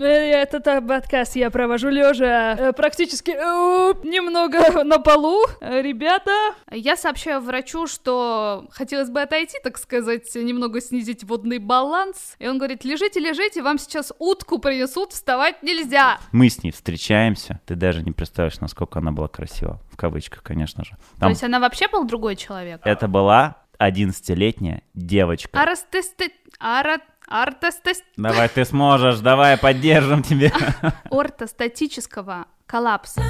Э, 0.00 0.30
Этот 0.42 0.64
подкаст 0.86 1.36
я 1.36 1.50
провожу 1.50 1.88
лежа 1.88 2.54
э, 2.58 2.72
практически 2.72 3.30
э, 3.32 3.94
немного 4.04 4.84
на 4.84 4.98
полу. 4.98 5.44
Ребята, 5.60 6.30
я 6.70 6.96
сообщаю 6.96 7.40
врачу, 7.40 7.86
что 7.86 8.66
хотелось 8.70 9.10
бы 9.10 9.20
отойти, 9.22 9.58
так 9.62 9.78
сказать, 9.78 10.34
немного 10.34 10.80
снизить 10.80 11.24
водный 11.24 11.58
баланс. 11.58 12.36
И 12.38 12.46
он 12.48 12.58
говорит, 12.58 12.84
лежите, 12.84 13.20
лежите, 13.20 13.62
вам 13.62 13.78
сейчас 13.78 14.12
утку 14.18 14.58
принесут, 14.58 15.12
вставать 15.12 15.62
нельзя. 15.62 16.18
Мы 16.32 16.48
с 16.48 16.62
ней 16.62 16.70
встречаемся. 16.70 17.60
Ты 17.66 17.74
даже 17.74 18.02
не 18.02 18.12
представляешь, 18.12 18.60
насколько 18.60 18.98
она 18.98 19.12
была 19.12 19.28
красива. 19.28 19.80
В 19.90 19.96
кавычках, 19.96 20.42
конечно 20.42 20.84
же. 20.84 20.92
То 21.14 21.20
Там 21.20 21.30
есть 21.30 21.42
она 21.42 21.58
вообще 21.60 21.88
был 21.88 22.04
другой 22.04 22.36
человек? 22.36 22.80
это 22.84 23.08
была 23.08 23.56
11-летняя 23.80 24.82
девочка. 24.94 25.60
Арастесте... 25.60 26.30
Ара... 26.58 26.98
Артестес... 27.28 28.02
Давай, 28.16 28.48
ты 28.48 28.64
сможешь, 28.64 29.18
давай, 29.18 29.58
поддержим 29.58 30.22
тебя. 30.22 30.50
ортостатического 31.10 32.46
коллапса. 32.66 33.22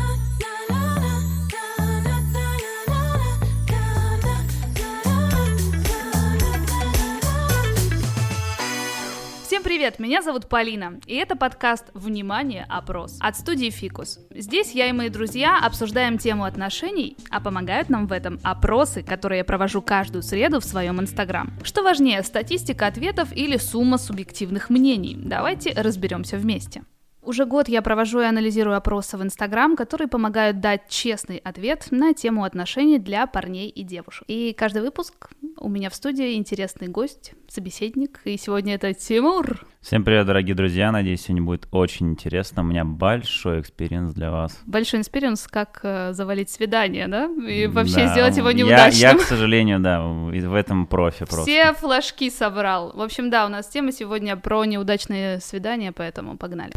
Всем 9.59 9.65
привет, 9.65 9.99
меня 9.99 10.23
зовут 10.23 10.49
Полина, 10.49 11.01
и 11.07 11.17
это 11.17 11.35
подкаст 11.35 11.87
«Внимание! 11.93 12.65
Опрос» 12.69 13.17
от 13.19 13.37
студии 13.37 13.71
«Фикус». 13.71 14.21
Здесь 14.31 14.71
я 14.71 14.89
и 14.89 14.93
мои 14.93 15.09
друзья 15.09 15.59
обсуждаем 15.59 16.17
тему 16.17 16.45
отношений, 16.45 17.17
а 17.29 17.41
помогают 17.41 17.89
нам 17.89 18.07
в 18.07 18.13
этом 18.13 18.39
опросы, 18.45 19.03
которые 19.03 19.39
я 19.39 19.45
провожу 19.45 19.83
каждую 19.83 20.23
среду 20.23 20.61
в 20.61 20.65
своем 20.65 21.01
инстаграм. 21.01 21.51
Что 21.65 21.83
важнее, 21.83 22.23
статистика 22.23 22.87
ответов 22.87 23.33
или 23.33 23.57
сумма 23.57 23.99
субъективных 23.99 24.71
мнений? 24.71 25.17
Давайте 25.19 25.73
разберемся 25.73 26.37
вместе. 26.37 26.85
Уже 27.21 27.45
год 27.45 27.69
я 27.69 27.83
провожу 27.83 28.21
и 28.21 28.27
анализирую 28.27 28.77
опросы 28.77 29.17
в 29.17 29.25
Инстаграм, 29.25 29.75
которые 29.75 30.07
помогают 30.07 30.61
дать 30.61 30.89
честный 30.89 31.39
ответ 31.39 31.89
на 31.91 32.15
тему 32.15 32.45
отношений 32.45 33.01
для 33.01 33.27
парней 33.27 33.69
и 33.69 33.83
девушек. 33.83 34.23
И 34.29 34.55
каждый 34.57 34.83
выпуск 34.83 35.31
у 35.57 35.69
меня 35.69 35.91
в 35.91 35.97
студии 35.97 36.37
интересный 36.37 36.87
гость, 36.87 37.33
собеседник, 37.51 38.21
и 38.25 38.37
сегодня 38.37 38.75
это 38.75 38.93
Тимур. 38.95 39.67
Всем 39.81 40.05
привет, 40.05 40.27
дорогие 40.27 40.55
друзья. 40.55 40.93
Надеюсь, 40.93 41.23
сегодня 41.23 41.43
будет 41.43 41.69
очень 41.71 42.11
интересно. 42.11 42.63
У 42.63 42.67
меня 42.67 42.85
большой 42.85 43.61
experience 43.61 44.13
для 44.13 44.31
вас. 44.31 44.59
Большой 44.67 45.01
experience, 45.01 45.47
как 45.49 45.81
э, 45.83 46.13
завалить 46.13 46.51
свидание, 46.51 47.09
да? 47.09 47.27
И 47.49 47.67
вообще 47.67 48.05
Да, 48.07 48.09
сделать 48.13 48.37
его 48.37 48.51
я- 48.51 48.55
неудачным. 48.55 49.01
Я, 49.01 49.17
к 49.17 49.23
сожалению, 49.23 49.81
да, 49.81 50.03
в 50.03 50.55
этом 50.55 50.87
профи 50.87 51.25
просто. 51.25 51.43
Все 51.45 51.73
флажки 51.73 52.31
собрал. 52.31 52.93
В 52.95 53.01
общем, 53.01 53.31
да, 53.31 53.47
у 53.47 53.49
нас 53.49 53.67
тема 53.69 53.93
сегодня 53.93 54.37
про 54.37 54.65
неудачные 54.65 55.41
свидания, 55.41 55.93
поэтому 55.93 56.37
погнали. 56.37 56.73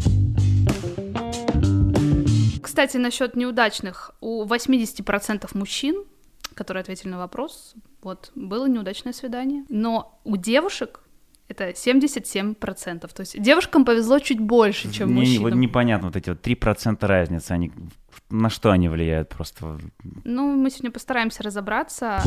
Кстати, 2.62 2.96
насчет 2.96 3.36
неудачных. 3.36 4.12
У 4.20 4.44
80% 4.44 5.48
мужчин, 5.54 6.04
которые 6.54 6.80
ответили 6.80 7.10
на 7.10 7.18
вопрос, 7.18 7.74
вот, 8.02 8.32
было 8.34 8.66
неудачное 8.66 9.12
свидание. 9.12 9.64
Но 9.68 10.20
у 10.24 10.36
девушек 10.36 11.00
это 11.48 11.70
77%. 11.70 13.00
То 13.00 13.20
есть 13.20 13.40
девушкам 13.40 13.84
повезло 13.84 14.18
чуть 14.18 14.40
больше, 14.40 14.92
чем 14.92 15.08
Мне 15.08 15.20
мужчинам. 15.20 15.42
вот 15.42 15.54
непонятно, 15.54 16.08
вот 16.08 16.16
эти 16.16 16.30
вот 16.30 16.46
3% 16.46 17.06
разницы, 17.06 17.52
они 17.52 17.72
на 18.30 18.50
что 18.50 18.70
они 18.70 18.88
влияют 18.88 19.28
просто? 19.28 19.78
Ну, 20.24 20.54
мы 20.56 20.70
сегодня 20.70 20.90
постараемся 20.90 21.42
разобраться. 21.42 22.22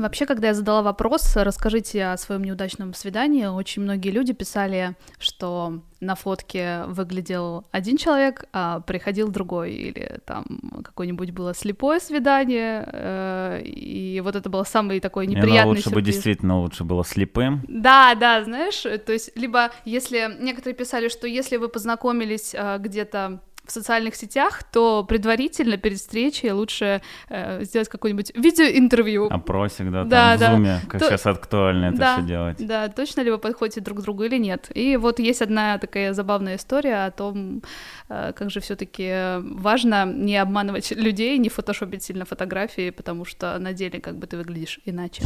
Вообще, 0.00 0.24
когда 0.24 0.48
я 0.48 0.54
задала 0.54 0.82
вопрос, 0.82 1.36
расскажите 1.36 2.06
о 2.06 2.16
своем 2.16 2.42
неудачном 2.42 2.94
свидании, 2.94 3.44
очень 3.44 3.82
многие 3.82 4.10
люди 4.10 4.32
писали, 4.32 4.96
что 5.18 5.82
на 6.00 6.14
фотке 6.14 6.84
выглядел 6.86 7.66
один 7.70 7.98
человек, 7.98 8.46
а 8.54 8.80
приходил 8.80 9.28
другой, 9.28 9.72
или 9.72 10.20
там 10.24 10.44
какое-нибудь 10.82 11.30
было 11.32 11.54
слепое 11.54 12.00
свидание, 12.00 12.88
э, 12.90 13.60
и 13.62 14.20
вот 14.24 14.34
это 14.34 14.48
был 14.48 14.64
самый 14.64 15.00
такой 15.00 15.26
Не, 15.26 15.34
неприятный 15.34 15.68
лучше 15.72 15.90
бы 15.90 15.96
сюрприз. 15.96 16.14
действительно 16.14 16.60
лучше 16.60 16.84
было 16.84 17.04
слепым. 17.04 17.62
Да, 17.68 18.14
да, 18.14 18.42
знаешь, 18.42 18.80
то 18.80 19.12
есть, 19.12 19.36
либо 19.36 19.70
если 19.84 20.34
некоторые 20.40 20.74
писали, 20.74 21.08
что 21.08 21.26
если 21.26 21.58
вы 21.58 21.68
познакомились 21.68 22.54
э, 22.54 22.78
где-то 22.78 23.40
в 23.70 23.72
социальных 23.72 24.16
сетях, 24.16 24.62
то 24.64 25.04
предварительно 25.04 25.76
перед 25.76 25.98
встречей 25.98 26.50
лучше 26.50 27.00
э, 27.28 27.62
сделать 27.64 27.88
какое-нибудь 27.88 28.32
видеоинтервью. 28.34 29.32
Опросик, 29.32 29.90
да, 29.90 30.00
там 30.00 30.08
Да, 30.08 30.36
в 30.36 30.40
да. 30.40 30.50
зуме, 30.52 30.80
как 30.88 31.00
То- 31.00 31.08
сейчас 31.08 31.26
актуально 31.26 31.86
это 31.86 31.96
да, 31.98 32.16
все 32.16 32.26
делать. 32.26 32.66
да, 32.66 32.88
точно 32.88 33.20
ли 33.22 33.30
вы 33.30 33.38
подходите 33.38 33.80
друг 33.80 33.98
к 33.98 34.02
другу 34.02 34.24
или 34.24 34.38
нет. 34.38 34.70
И 34.74 34.96
вот 34.96 35.18
есть 35.20 35.40
одна 35.42 35.78
такая 35.78 36.12
забавная 36.12 36.56
история 36.56 37.06
о 37.06 37.10
том, 37.10 37.62
э, 38.08 38.32
как 38.34 38.50
же 38.50 38.60
все-таки 38.60 39.38
важно 39.40 40.04
не 40.04 40.36
обманывать 40.36 40.90
людей, 40.96 41.38
не 41.38 41.48
фотошопить 41.48 42.02
сильно 42.02 42.24
фотографии, 42.24 42.90
потому 42.90 43.24
что 43.24 43.56
на 43.58 43.72
деле 43.72 44.00
как 44.00 44.16
бы 44.18 44.26
ты 44.26 44.36
выглядишь 44.36 44.80
иначе. 44.84 45.22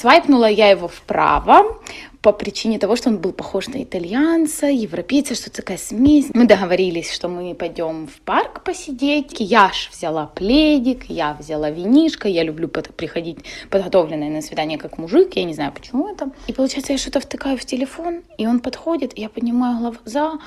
Свайпнула 0.00 0.48
я 0.48 0.70
его 0.70 0.88
вправо 0.88 1.78
по 2.22 2.32
причине 2.32 2.78
того, 2.78 2.96
что 2.96 3.10
он 3.10 3.18
был 3.18 3.34
похож 3.34 3.68
на 3.68 3.82
итальянца, 3.82 4.66
европейца, 4.66 5.34
что 5.34 5.50
такая 5.50 5.76
смесь. 5.76 6.30
Мы 6.32 6.46
договорились, 6.46 7.12
что 7.12 7.28
мы 7.28 7.54
пойдем 7.54 8.06
в 8.06 8.18
парк 8.22 8.64
посидеть. 8.64 9.36
Я 9.40 9.68
ж 9.68 9.90
взяла 9.92 10.24
пледик, 10.24 11.04
я 11.10 11.36
взяла 11.38 11.68
винишко. 11.68 12.28
Я 12.28 12.44
люблю 12.44 12.68
под- 12.68 12.94
приходить 12.94 13.40
подготовленной 13.68 14.30
на 14.30 14.40
свидание 14.40 14.78
как 14.78 14.96
мужик. 14.96 15.36
Я 15.36 15.44
не 15.44 15.52
знаю, 15.52 15.70
почему 15.70 16.08
это. 16.08 16.30
И 16.46 16.54
получается, 16.54 16.92
я 16.92 16.98
что-то 16.98 17.20
втыкаю 17.20 17.58
в 17.58 17.66
телефон, 17.66 18.22
и 18.38 18.46
он 18.46 18.60
подходит, 18.60 19.18
и 19.18 19.20
я 19.20 19.28
поднимаю 19.28 19.80
глаза, 20.02 20.38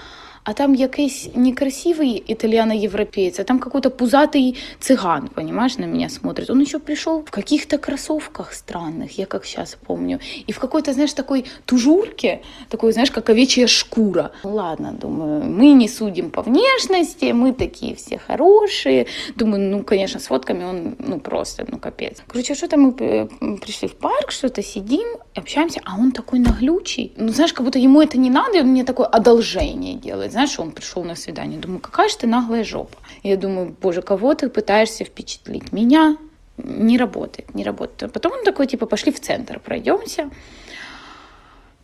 а 0.44 0.54
там 0.54 0.74
якийсь 0.74 1.30
некрасивый 1.36 2.24
итальяно-европеец, 2.28 3.40
а 3.40 3.44
там 3.44 3.59
какой-то 3.59 3.90
пузатый 3.90 4.58
цыган, 4.80 5.30
понимаешь, 5.30 5.78
на 5.78 5.86
меня 5.86 6.09
смотрит. 6.09 6.50
Он 6.50 6.59
еще 6.59 6.80
пришел 6.80 7.24
в 7.24 7.31
каких-то 7.31 7.78
кроссовках 7.78 8.54
странных, 8.54 9.18
я 9.18 9.26
как 9.26 9.46
сейчас 9.46 9.78
помню, 9.86 10.20
и 10.46 10.52
в 10.52 10.59
какой-то, 10.59 10.94
знаешь, 10.94 11.14
такой 11.14 11.46
тужурке, 11.66 12.42
такой, 12.70 12.92
знаешь, 12.92 13.12
как 13.12 13.30
овечья 13.30 13.68
шкура. 13.68 14.31
Ладно, 14.44 14.92
думаю, 14.92 15.44
мы 15.44 15.72
не 15.72 15.88
судим 15.88 16.30
по 16.30 16.42
внешности, 16.42 17.31
мы 17.31 17.54
такие 17.54 17.96
все 17.96 18.18
хорошие. 18.18 19.08
Думаю, 19.36 19.70
ну, 19.70 19.84
конечно, 19.84 20.20
с 20.20 20.28
фотками 20.28 20.64
он, 20.64 20.96
ну, 21.00 21.20
просто, 21.20 21.66
ну, 21.68 21.78
капец. 21.78 22.22
Короче, 22.28 22.56
что-то 22.56 22.78
мы 22.78 22.94
э, 23.00 23.28
пришли 23.62 23.88
в 23.88 23.96
парк, 23.96 24.31
что-то 24.31 24.62
сидим, 24.62 25.08
общаемся, 25.36 25.81
а 25.86 25.98
он 25.98 26.12
такой 26.12 26.40
наглючий. 26.40 27.14
Ну, 27.18 27.30
знаешь, 27.30 27.54
как 27.54 27.66
будто 27.66 27.80
ему 27.80 28.02
это 28.02 28.18
не 28.18 28.30
надо, 28.30 28.58
и 28.58 28.62
он 28.62 28.68
мне 28.68 28.84
такое 28.84 29.08
одолжение 29.08 29.96
делает. 29.96 30.32
Знаешь, 30.33 30.59
он 30.59 30.71
пришел 30.71 31.03
на 31.03 31.16
свидание. 31.16 31.59
Думаю, 31.59 31.79
какая 31.79 32.09
же 32.09 32.17
ты 32.17 32.25
наглая 32.25 32.63
жопа. 32.63 32.97
Я 33.21 33.38
думаю, 33.38 33.75
боже, 33.79 34.01
кого 34.01 34.33
ты 34.33 34.49
пытаешься 34.49 35.05
впечатлить? 35.05 35.71
Меня? 35.71 36.17
Не 36.57 36.97
работает, 36.97 37.53
не 37.53 37.63
работает. 37.63 38.11
Потом 38.11 38.31
он 38.31 38.44
такой, 38.44 38.66
типа, 38.66 38.88
пошли 38.88 39.11
в 39.11 39.19
центр, 39.19 39.59
пройдемся. 39.59 40.31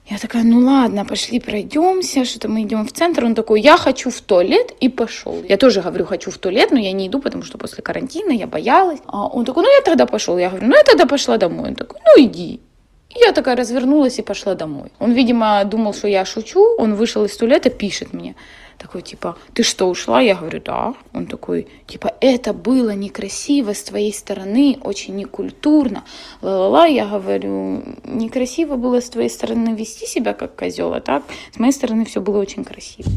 Я 0.08 0.18
такая, 0.18 0.44
ну 0.44 0.66
ладно, 0.66 1.06
пошли 1.06 1.40
пройдемся, 1.40 2.26
что-то 2.26 2.48
мы 2.48 2.64
идем 2.64 2.88
в 2.88 2.92
центр. 2.92 3.24
Он 3.24 3.36
такой, 3.36 3.62
я 3.62 3.78
хочу 3.78 4.10
в 4.10 4.20
туалет 4.22 4.74
и 4.80 4.90
пошел. 4.90 5.44
Я 5.48 5.58
тоже 5.58 5.82
говорю, 5.84 6.06
хочу 6.06 6.32
в 6.32 6.38
туалет, 6.40 6.72
но 6.72 6.80
я 6.80 6.92
не 6.92 7.08
иду, 7.08 7.20
потому 7.20 7.44
что 7.44 7.60
после 7.60 7.84
карантина 7.84 8.32
я 8.32 8.48
боялась. 8.48 9.00
А 9.06 9.28
он 9.28 9.46
такой, 9.46 9.62
ну 9.62 9.70
я 9.70 9.82
тогда 9.84 10.08
пошел. 10.08 10.40
Я 10.40 10.50
говорю, 10.50 10.66
ну 10.66 10.76
я 10.76 10.84
тогда 10.84 11.06
пошла 11.06 11.38
домой. 11.38 11.70
Он 11.70 11.76
такой, 11.76 12.00
ну 12.04 12.24
иди. 12.24 12.62
И 13.10 13.20
я 13.20 13.32
такая 13.32 13.56
развернулась 13.56 14.20
и 14.20 14.24
пошла 14.24 14.54
домой. 14.54 14.92
Он, 15.00 15.14
видимо, 15.14 15.64
думал, 15.66 15.94
что 15.94 16.08
я 16.08 16.26
шучу. 16.26 16.76
Он 16.78 16.94
вышел 16.94 17.26
из 17.26 17.36
туалета, 17.36 17.70
пишет 17.70 18.14
мне. 18.14 18.36
Такой, 18.78 19.02
типа, 19.02 19.36
ты 19.54 19.64
что, 19.64 19.90
ушла? 19.90 20.22
Я 20.22 20.36
говорю, 20.36 20.62
да. 20.62 20.94
Он 21.14 21.26
такой, 21.26 21.68
типа, 21.88 22.14
это 22.22 22.54
было 22.54 22.92
некрасиво 22.92 23.74
с 23.74 23.84
твоей 23.84 24.14
стороны, 24.14 24.78
очень 24.84 25.16
некультурно. 25.16 26.04
Ла-ла-ла, 26.42 26.86
я 26.86 27.08
говорю, 27.08 27.84
некрасиво 28.06 28.76
было 28.76 29.02
с 29.02 29.10
твоей 29.10 29.30
стороны 29.30 29.76
вести 29.76 30.06
себя 30.06 30.34
как 30.34 30.56
козел, 30.56 30.94
а 30.94 31.02
так 31.02 31.24
с 31.52 31.60
моей 31.60 31.74
стороны 31.74 32.06
все 32.06 32.22
было 32.22 32.40
очень 32.40 32.64
красиво. 32.64 33.10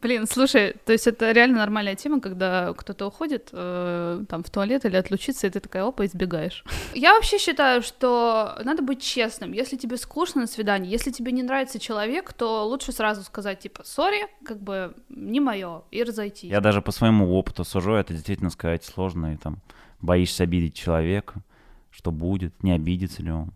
Блин, 0.00 0.26
слушай, 0.26 0.76
то 0.84 0.92
есть 0.92 1.06
это 1.06 1.32
реально 1.32 1.58
нормальная 1.58 1.96
тема, 1.96 2.20
когда 2.20 2.72
кто-то 2.74 3.06
уходит 3.06 3.48
э, 3.52 4.24
там 4.28 4.44
в 4.44 4.50
туалет 4.50 4.84
или 4.84 4.96
отлучиться, 4.96 5.46
и 5.46 5.50
ты 5.50 5.58
такая, 5.58 5.84
опа, 5.84 6.06
избегаешь. 6.06 6.64
Я 6.94 7.14
вообще 7.14 7.38
считаю, 7.38 7.82
что 7.82 8.60
надо 8.64 8.82
быть 8.82 9.02
честным. 9.02 9.52
Если 9.52 9.76
тебе 9.76 9.96
скучно 9.96 10.42
на 10.42 10.46
свидании, 10.46 10.90
если 10.90 11.10
тебе 11.10 11.32
не 11.32 11.42
нравится 11.42 11.80
человек, 11.80 12.32
то 12.32 12.64
лучше 12.64 12.92
сразу 12.92 13.24
сказать, 13.24 13.58
типа, 13.58 13.82
сори, 13.84 14.28
как 14.44 14.60
бы 14.60 14.94
не 15.08 15.40
мое, 15.40 15.82
и 15.90 16.04
разойтись. 16.04 16.50
Я 16.50 16.60
даже 16.60 16.80
по 16.80 16.92
своему 16.92 17.34
опыту 17.34 17.64
сужу, 17.64 17.94
это 17.94 18.12
действительно 18.12 18.50
сказать 18.50 18.84
сложно, 18.84 19.34
и 19.34 19.36
там 19.36 19.58
боишься 20.00 20.44
обидеть 20.44 20.74
человека, 20.74 21.42
что 21.90 22.12
будет, 22.12 22.62
не 22.62 22.70
обидится 22.72 23.22
ли 23.22 23.32
он. 23.32 23.52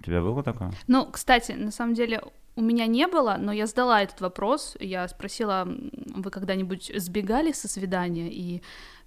У 0.00 0.02
тебя 0.02 0.22
было 0.22 0.42
такое? 0.42 0.72
Ну, 0.86 1.06
кстати, 1.06 1.52
на 1.52 1.72
самом 1.72 1.94
деле 1.94 2.22
у 2.58 2.60
меня 2.60 2.86
не 2.88 3.06
было, 3.06 3.36
но 3.38 3.52
я 3.52 3.66
задала 3.66 4.02
этот 4.02 4.20
вопрос. 4.20 4.76
Я 4.80 5.06
спросила, 5.06 5.68
вы 6.16 6.30
когда-нибудь 6.30 6.90
сбегали 6.96 7.52
со 7.52 7.68
свидания? 7.68 8.32
И 8.32 8.62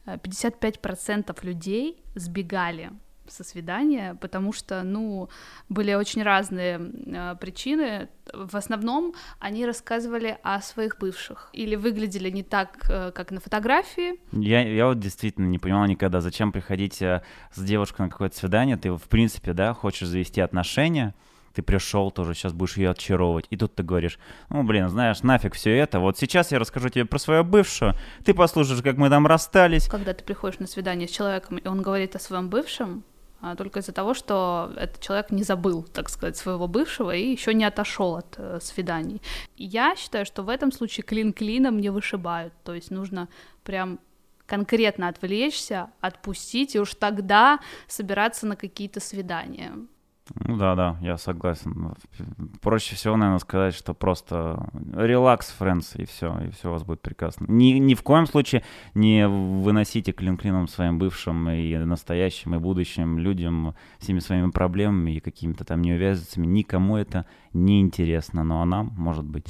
э, 0.06 0.15
55% 0.15 1.45
людей 1.45 2.01
сбегали 2.15 2.92
со 3.27 3.44
свидания, 3.44 4.15
потому 4.21 4.53
что, 4.53 4.83
ну, 4.83 5.30
были 5.68 5.94
очень 5.94 6.24
разные 6.24 6.80
э, 6.80 7.36
причины. 7.42 8.07
В 8.33 8.56
основном 8.56 9.15
они 9.39 9.65
рассказывали 9.65 10.38
о 10.44 10.62
своих 10.62 10.98
бывших 10.98 11.50
или 11.51 11.75
выглядели 11.75 12.30
не 12.30 12.44
так, 12.44 12.86
э, 12.89 13.12
как 13.12 13.31
на 13.31 13.42
фотографии. 13.42 14.13
Я, 14.31 14.62
я 14.62 14.88
вот 14.88 15.00
действительно 15.00 15.48
не 15.48 15.59
понимал 15.59 15.86
никогда, 15.88 16.21
зачем 16.21 16.53
приходить 16.53 17.01
э, 17.01 17.21
с 17.53 17.62
девушкой 17.62 18.03
на 18.03 18.09
какое-то 18.09 18.38
свидание. 18.38 18.77
Ты, 18.77 18.94
в 18.94 19.09
принципе, 19.09 19.51
да, 19.51 19.74
хочешь 19.74 20.07
завести 20.07 20.39
отношения, 20.39 21.13
ты 21.53 21.62
пришел 21.62 22.12
тоже, 22.12 22.33
сейчас 22.33 22.53
будешь 22.53 22.77
ее 22.77 22.92
отчаровывать. 22.92 23.45
И 23.50 23.57
тут 23.57 23.75
ты 23.75 23.83
говоришь, 23.83 24.19
ну, 24.50 24.63
блин, 24.63 24.89
знаешь, 24.89 25.21
нафиг 25.24 25.53
все 25.56 25.77
это. 25.77 26.00
Вот 26.00 26.18
сейчас 26.18 26.51
я 26.51 26.59
расскажу 26.59 26.89
тебе 26.89 27.06
про 27.06 27.19
свою 27.19 27.44
бывшую, 27.44 27.95
ты 28.25 28.33
послушаешь, 28.33 28.81
как 28.81 28.98
мы 28.98 29.09
там 29.09 29.27
расстались. 29.27 29.88
Когда 29.88 30.13
ты 30.13 30.24
приходишь 30.24 30.59
на 30.59 30.68
свидание 30.68 31.07
с 31.07 31.12
человеком, 31.12 31.57
и 31.57 31.68
он 31.68 31.81
говорит 31.81 32.15
о 32.15 32.19
своем 32.19 32.50
бывшем, 32.50 33.03
а 33.42 33.56
только 33.56 33.80
из-за 33.80 33.92
того, 33.92 34.13
что 34.13 34.71
этот 34.77 35.00
человек 35.00 35.31
не 35.31 35.44
забыл, 35.44 35.83
так 35.83 36.09
сказать, 36.09 36.38
своего 36.38 36.68
бывшего 36.68 37.13
и 37.15 37.31
еще 37.31 37.56
не 37.56 37.65
отошел 37.65 38.15
от 38.18 38.36
э, 38.38 38.59
свиданий. 38.62 39.19
Я 39.57 39.95
считаю, 39.95 40.27
что 40.27 40.44
в 40.44 40.50
этом 40.50 40.71
случае 40.71 41.03
клин 41.03 41.33
клином 41.33 41.80
не 41.80 41.89
вышибают, 41.89 42.53
то 42.63 42.75
есть 42.75 42.92
нужно 42.92 43.30
прям 43.63 44.00
конкретно 44.45 45.07
отвлечься, 45.07 45.89
отпустить 46.01 46.75
и 46.75 46.80
уж 46.80 46.94
тогда 46.94 47.59
собираться 47.88 48.45
на 48.45 48.56
какие-то 48.56 49.00
свидания. 49.00 49.71
Ну 50.35 50.57
да, 50.57 50.75
да, 50.75 50.97
я 51.01 51.17
согласен. 51.17 51.93
Проще 52.61 52.95
всего, 52.95 53.17
наверное, 53.17 53.39
сказать, 53.39 53.73
что 53.73 53.93
просто 53.93 54.69
релакс, 54.93 55.55
friends, 55.59 56.01
и 56.01 56.05
все, 56.05 56.37
и 56.47 56.51
все 56.51 56.69
у 56.69 56.71
вас 56.71 56.83
будет 56.83 57.01
прекрасно. 57.01 57.45
Ни, 57.47 57.79
ни 57.79 57.93
в 57.93 58.03
коем 58.03 58.27
случае 58.27 58.63
не 58.93 59.27
выносите 59.27 60.11
клин 60.11 60.37
клином 60.37 60.67
своим 60.67 60.99
бывшим 60.99 61.49
и 61.49 61.77
настоящим, 61.77 62.55
и 62.55 62.59
будущим 62.59 63.19
людям 63.19 63.75
всеми 63.99 64.19
своими 64.19 64.51
проблемами 64.51 65.11
и 65.11 65.19
какими-то 65.19 65.65
там 65.65 65.81
неувязицами. 65.81 66.45
Никому 66.45 66.97
это 66.97 67.25
не 67.53 67.81
интересно, 67.81 68.43
но 68.43 68.55
ну, 68.55 68.61
а 68.61 68.65
нам, 68.65 68.93
может 68.97 69.25
быть. 69.25 69.49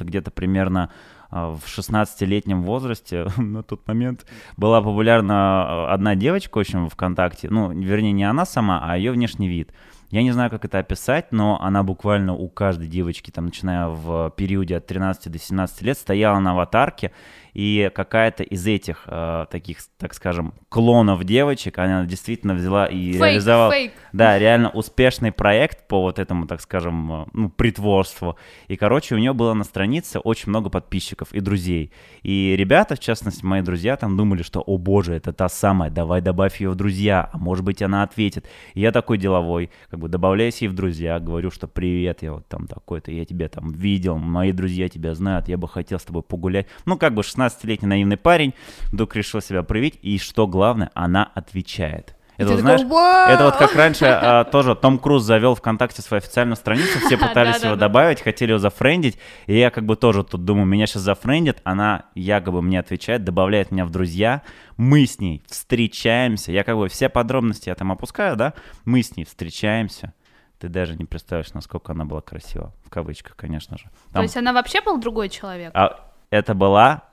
Где-то 0.00 0.30
примерно 0.30 0.90
в 1.30 1.60
16-летнем 1.66 2.62
возрасте. 2.62 3.26
На 3.36 3.62
тот 3.62 3.86
момент 3.86 4.26
была 4.56 4.80
популярна 4.80 5.34
а, 5.34 5.94
одна 5.94 6.14
девочка 6.14 6.58
в 6.58 6.88
ВКонтакте, 6.88 7.48
ну, 7.50 7.70
вернее, 7.70 8.12
не 8.12 8.24
она 8.24 8.46
сама, 8.46 8.80
а 8.82 8.96
ее 8.96 9.12
внешний 9.12 9.48
вид. 9.48 9.72
Я 10.10 10.22
не 10.22 10.30
знаю, 10.30 10.50
как 10.50 10.64
это 10.64 10.78
описать, 10.78 11.32
но 11.32 11.60
она 11.60 11.82
буквально 11.82 12.32
у 12.32 12.48
каждой 12.48 12.86
девочки, 12.86 13.32
там, 13.32 13.46
начиная 13.46 13.88
в 13.88 14.32
периоде 14.36 14.76
от 14.76 14.86
13 14.86 15.32
до 15.32 15.38
17 15.38 15.82
лет, 15.82 15.98
стояла 15.98 16.38
на 16.38 16.52
аватарке, 16.52 17.10
и 17.56 17.90
какая-то 17.94 18.42
из 18.42 18.66
этих 18.66 19.04
э, 19.06 19.46
таких, 19.50 19.78
так 19.96 20.12
скажем, 20.12 20.52
клонов 20.68 21.24
девочек, 21.24 21.78
она 21.78 22.04
действительно 22.04 22.52
взяла 22.52 22.84
и 22.84 23.12
фейк, 23.12 23.22
реализовала, 23.22 23.72
фейк. 23.72 23.92
да, 24.12 24.38
реально 24.38 24.68
успешный 24.68 25.32
проект 25.32 25.88
по 25.88 26.02
вот 26.02 26.18
этому, 26.18 26.46
так 26.46 26.60
скажем, 26.60 27.22
э, 27.22 27.26
ну, 27.32 27.48
притворству. 27.48 28.36
И, 28.68 28.76
короче, 28.76 29.14
у 29.14 29.18
нее 29.18 29.32
было 29.32 29.54
на 29.54 29.64
странице 29.64 30.18
очень 30.18 30.50
много 30.50 30.68
подписчиков 30.68 31.32
и 31.32 31.40
друзей. 31.40 31.92
И 32.22 32.54
ребята, 32.58 32.94
в 32.94 32.98
частности, 32.98 33.42
мои 33.42 33.62
друзья, 33.62 33.96
там 33.96 34.18
думали, 34.18 34.42
что, 34.42 34.60
о 34.60 34.76
боже, 34.76 35.14
это 35.14 35.32
та 35.32 35.48
самая, 35.48 35.88
давай 35.88 36.20
добавь 36.20 36.60
ее 36.60 36.68
в 36.68 36.74
друзья, 36.74 37.30
а 37.32 37.38
может 37.38 37.64
быть, 37.64 37.80
она 37.80 38.02
ответит. 38.02 38.46
И 38.74 38.82
я 38.82 38.92
такой 38.92 39.16
деловой, 39.16 39.70
как 39.88 39.98
бы 39.98 40.08
добавляюсь 40.08 40.60
ей 40.60 40.68
в 40.68 40.74
друзья, 40.74 41.18
говорю, 41.20 41.50
что 41.50 41.68
привет, 41.68 42.22
я 42.22 42.34
вот 42.34 42.46
там 42.48 42.66
такой-то, 42.66 43.12
я 43.12 43.24
тебя 43.24 43.48
там 43.48 43.72
видел, 43.72 44.18
мои 44.18 44.52
друзья 44.52 44.90
тебя 44.90 45.14
знают, 45.14 45.48
я 45.48 45.56
бы 45.56 45.66
хотел 45.66 45.98
с 45.98 46.04
тобой 46.04 46.22
погулять. 46.22 46.66
Ну, 46.84 46.98
как 46.98 47.14
бы 47.14 47.22
16 47.22 47.45
16-летний 47.46 47.88
наивный 47.88 48.16
парень 48.16 48.54
вдруг 48.92 49.16
решил 49.16 49.40
себя 49.40 49.62
проявить, 49.62 49.98
и 50.02 50.18
что 50.18 50.46
главное, 50.46 50.90
она 50.94 51.30
отвечает. 51.34 52.16
Это, 52.36 52.50
вот, 52.50 52.60
знаешь, 52.60 52.82
такой, 52.82 53.32
это 53.32 53.44
вот 53.44 53.56
как 53.56 53.74
раньше 53.74 54.04
а, 54.04 54.44
тоже 54.44 54.74
Том 54.74 54.98
Круз 54.98 55.22
завел 55.22 55.54
ВКонтакте 55.54 56.02
свою 56.02 56.18
официальную 56.18 56.56
страницу, 56.56 56.98
все 56.98 57.16
пытались 57.18 57.62
его 57.62 57.76
добавить, 57.76 58.20
хотели 58.20 58.50
его 58.50 58.58
зафрендить, 58.58 59.18
и 59.46 59.58
я 59.58 59.70
как 59.70 59.86
бы 59.86 59.96
тоже 59.96 60.22
тут 60.22 60.44
думаю, 60.44 60.66
меня 60.66 60.86
сейчас 60.86 61.02
зафрендят, 61.02 61.62
она 61.64 62.04
якобы 62.14 62.60
мне 62.60 62.78
отвечает, 62.78 63.24
добавляет 63.24 63.70
меня 63.70 63.86
в 63.86 63.90
друзья, 63.90 64.42
мы 64.76 65.06
с 65.06 65.18
ней 65.18 65.42
встречаемся, 65.46 66.52
я 66.52 66.62
как 66.62 66.76
бы 66.76 66.88
все 66.88 67.08
подробности 67.08 67.70
я 67.70 67.74
там 67.74 67.90
опускаю, 67.90 68.36
да, 68.36 68.52
мы 68.84 69.02
с 69.02 69.16
ней 69.16 69.24
встречаемся, 69.24 70.12
ты 70.58 70.68
даже 70.68 70.94
не 70.94 71.06
представляешь, 71.06 71.54
насколько 71.54 71.92
она 71.92 72.04
была 72.04 72.20
красива, 72.20 72.74
в 72.84 72.90
кавычках, 72.90 73.34
конечно 73.36 73.78
же. 73.78 73.84
Там... 74.12 74.20
То 74.20 74.22
есть 74.22 74.36
она 74.36 74.52
вообще 74.52 74.82
был 74.82 74.98
другой 74.98 75.30
человек? 75.30 75.70
А, 75.74 76.12
это 76.28 76.54
была 76.54 77.04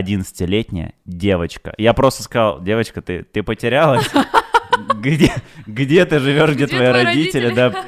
11-летняя 0.00 0.94
девочка. 1.04 1.74
Я 1.78 1.94
просто 1.94 2.22
сказал, 2.22 2.62
девочка, 2.62 3.02
ты, 3.02 3.22
ты 3.22 3.42
потерялась? 3.42 4.08
Где, 4.96 5.32
где 5.66 6.04
ты 6.04 6.18
живешь, 6.18 6.50
где, 6.50 6.64
где 6.64 6.76
твои 6.76 6.88
родители? 6.88 7.46
родители? 7.46 7.54
Да. 7.54 7.84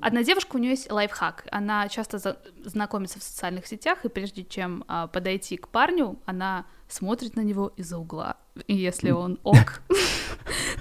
Одна 0.00 0.24
девушка, 0.24 0.56
у 0.56 0.58
нее 0.58 0.70
есть 0.70 0.90
лайфхак. 0.90 1.46
Она 1.50 1.88
часто 1.88 2.18
за... 2.18 2.36
знакомится 2.64 3.20
в 3.20 3.22
социальных 3.22 3.66
сетях, 3.66 4.04
и 4.04 4.08
прежде 4.08 4.44
чем 4.44 4.84
а, 4.88 5.06
подойти 5.06 5.56
к 5.56 5.68
парню, 5.68 6.18
она 6.26 6.66
смотрит 6.88 7.36
на 7.36 7.40
него 7.40 7.72
из-за 7.76 7.98
угла. 7.98 8.36
И 8.66 8.74
если 8.74 9.10
он 9.10 9.38
ок, 9.44 9.82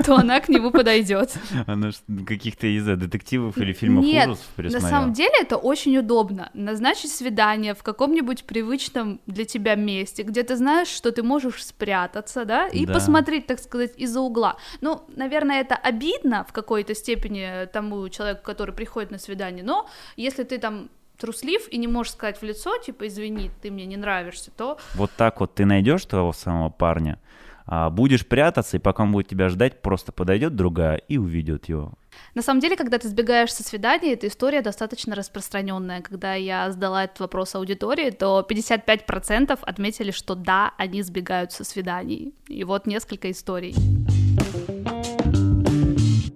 то 0.04 0.16
она 0.16 0.40
к 0.40 0.50
нему 0.50 0.72
подойдет. 0.72 1.34
Она 1.68 1.92
каких-то 2.26 2.68
из 2.68 2.86
детективов 2.86 3.58
или 3.58 3.74
фильмов 3.74 4.04
Нет, 4.04 4.30
ужасов 4.30 4.48
на 4.58 4.80
самом 4.80 5.14
деле 5.14 5.34
это 5.40 5.58
очень 5.58 5.98
удобно. 5.98 6.50
Назначить 6.54 7.12
свидание 7.12 7.74
в 7.74 7.84
каком-нибудь 7.84 8.44
привычном 8.44 9.20
для 9.26 9.46
тебя 9.46 9.76
месте, 9.76 10.24
где 10.24 10.44
ты 10.44 10.56
знаешь, 10.56 10.88
что 10.88 11.12
ты 11.12 11.24
можешь 11.24 11.66
спрятаться, 11.66 12.46
да, 12.46 12.68
и 12.68 12.86
да. 12.86 12.94
посмотреть, 12.94 13.48
так 13.48 13.60
сказать, 13.60 13.94
из-за 13.98 14.22
угла. 14.22 14.58
Ну, 14.82 15.04
наверное, 15.16 15.62
это 15.62 15.76
обидно 15.76 16.46
в 16.48 16.54
какой-то 16.54 16.96
степени 16.96 17.66
тому 17.72 18.08
человеку, 18.10 18.42
который 18.44 18.74
приходит 18.74 19.12
на 19.12 19.18
свидание, 19.18 19.64
но 19.64 19.90
если 20.16 20.44
ты 20.44 20.58
там 20.58 20.90
труслив 21.22 21.68
и 21.70 21.78
не 21.78 21.88
можешь 21.88 22.14
сказать 22.14 22.42
в 22.42 22.44
лицо, 22.44 22.78
типа, 22.78 23.08
извини, 23.08 23.52
ты 23.62 23.70
мне 23.72 23.86
не 23.86 23.98
нравишься, 23.98 24.52
то... 24.58 24.80
Вот 24.96 25.12
так 25.16 25.40
вот 25.40 25.54
ты 25.54 25.66
найдешь 25.66 26.06
твоего 26.06 26.34
самого 26.34 26.70
парня, 26.70 27.20
а 27.66 27.90
будешь 27.90 28.28
прятаться, 28.28 28.78
и 28.78 28.80
пока 28.80 29.04
он 29.04 29.12
будет 29.12 29.28
тебя 29.28 29.50
ждать, 29.50 29.82
просто 29.82 30.12
подойдет 30.12 30.56
другая 30.56 30.98
и 30.98 31.18
уведет 31.18 31.66
его. 31.70 31.94
На 32.36 32.42
самом 32.42 32.60
деле, 32.60 32.76
когда 32.76 32.98
ты 32.98 33.08
сбегаешь 33.08 33.54
со 33.54 33.64
свидания, 33.64 34.14
эта 34.14 34.28
история 34.28 34.62
достаточно 34.62 35.16
распространенная. 35.16 36.02
Когда 36.02 36.34
я 36.36 36.70
сдала 36.72 37.06
этот 37.06 37.20
вопрос 37.20 37.56
аудитории, 37.56 38.10
то 38.12 38.46
55% 38.48 39.60
отметили, 39.62 40.12
что 40.12 40.36
да, 40.36 40.74
они 40.78 41.02
сбегают 41.02 41.52
со 41.52 41.64
свиданий. 41.64 42.34
И 42.48 42.64
вот 42.64 42.88
несколько 42.88 43.32
историй. 43.32 43.76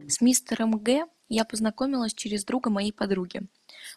С 0.07 0.21
мистером 0.21 0.77
Г 0.77 1.05
я 1.27 1.43
познакомилась 1.43 2.13
через 2.13 2.45
друга 2.45 2.69
моей 2.69 2.93
подруги. 2.93 3.41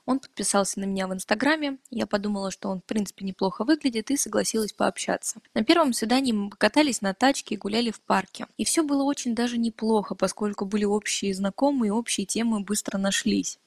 Он 0.09 0.21
подписался 0.21 0.81
на 0.81 0.87
меня 0.87 1.07
в 1.07 1.13
Инстаграме, 1.13 1.77
я 1.91 2.07
подумала, 2.07 2.51
что 2.51 2.71
он 2.71 2.81
в 2.81 2.85
принципе 2.85 3.27
неплохо 3.27 3.65
выглядит 3.65 4.11
и 4.11 4.17
согласилась 4.17 4.73
пообщаться. 4.73 5.43
На 5.53 5.63
первом 5.63 5.93
свидании 5.93 6.33
мы 6.33 6.49
покатались 6.49 7.03
на 7.03 7.13
тачке 7.13 7.57
и 7.57 7.59
гуляли 7.59 7.91
в 7.91 8.01
парке. 8.01 8.47
И 8.57 8.65
все 8.65 8.83
было 8.83 9.03
очень 9.03 9.35
даже 9.35 9.59
неплохо, 9.59 10.15
поскольку 10.15 10.65
были 10.65 10.87
общие 10.87 11.35
знакомые, 11.35 11.93
общие 11.93 12.25
темы 12.25 12.61
быстро 12.61 12.97
нашлись. 12.97 13.59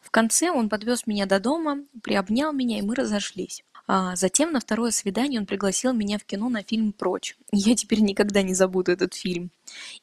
В 0.00 0.12
конце 0.12 0.52
он 0.52 0.68
подвез 0.68 1.08
меня 1.08 1.26
до 1.26 1.40
дома, 1.40 1.80
приобнял 2.04 2.52
меня, 2.52 2.78
и 2.78 2.82
мы 2.82 2.94
разошлись. 2.94 3.64
А 3.92 4.14
затем 4.14 4.52
на 4.52 4.60
второе 4.60 4.92
свидание 4.92 5.40
он 5.40 5.46
пригласил 5.46 5.92
меня 5.92 6.18
в 6.18 6.24
кино 6.24 6.48
на 6.48 6.62
фильм 6.62 6.92
«Прочь». 6.92 7.36
Я 7.50 7.74
теперь 7.74 8.02
никогда 8.02 8.40
не 8.40 8.54
забуду 8.54 8.92
этот 8.92 9.14
фильм. 9.14 9.50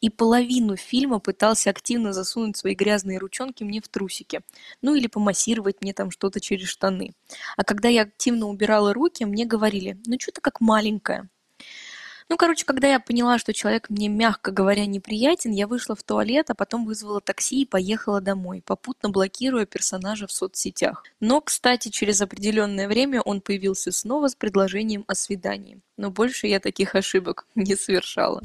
И 0.02 0.10
половину 0.10 0.76
фильма 0.76 1.20
пытался 1.20 1.70
активно 1.70 2.12
засунуть 2.12 2.58
свои 2.58 2.76
грязные 2.76 3.18
ручонки 3.18 3.64
мне 3.64 3.80
в 3.80 3.88
трусики. 3.88 4.42
Ну 4.82 4.94
или 4.94 5.08
помассировать 5.08 5.82
мне 5.82 5.94
там 5.94 6.12
что-то 6.12 6.42
через 6.42 6.68
штаны. 6.68 7.14
А 7.56 7.64
когда 7.64 7.88
я 7.88 8.02
активно 8.02 8.48
убирала 8.48 8.94
руки, 8.94 9.24
мне 9.24 9.46
говорили, 9.46 9.98
ну 10.06 10.18
что 10.20 10.34
ты 10.34 10.42
как 10.42 10.60
маленькая. 10.60 11.30
Ну, 12.30 12.36
короче, 12.36 12.66
когда 12.66 12.90
я 12.90 13.00
поняла, 13.00 13.38
что 13.40 13.54
человек 13.54 13.90
мне, 13.90 14.10
мягко 14.10 14.52
говоря, 14.52 14.86
неприятен, 14.86 15.52
я 15.52 15.66
вышла 15.66 15.96
в 15.96 16.04
туалет, 16.04 16.50
а 16.50 16.56
потом 16.56 16.86
вызвала 16.86 17.22
такси 17.22 17.62
и 17.62 17.66
поехала 17.66 18.20
домой, 18.20 18.62
попутно 18.66 19.10
блокируя 19.10 19.66
персонажа 19.66 20.28
в 20.28 20.32
соцсетях. 20.32 21.04
Но, 21.22 21.40
кстати, 21.40 21.90
через 21.90 22.22
определенное 22.22 22.88
время 22.90 23.22
он 23.22 23.40
появился 23.40 23.92
снова 23.92 24.28
с 24.28 24.36
предложением 24.36 25.06
о 25.08 25.16
свидании. 25.16 25.80
Но 25.96 26.12
больше 26.12 26.48
я 26.48 26.60
таких 26.60 26.96
ошибок 26.96 27.48
не 27.56 27.76
совершала. 27.76 28.42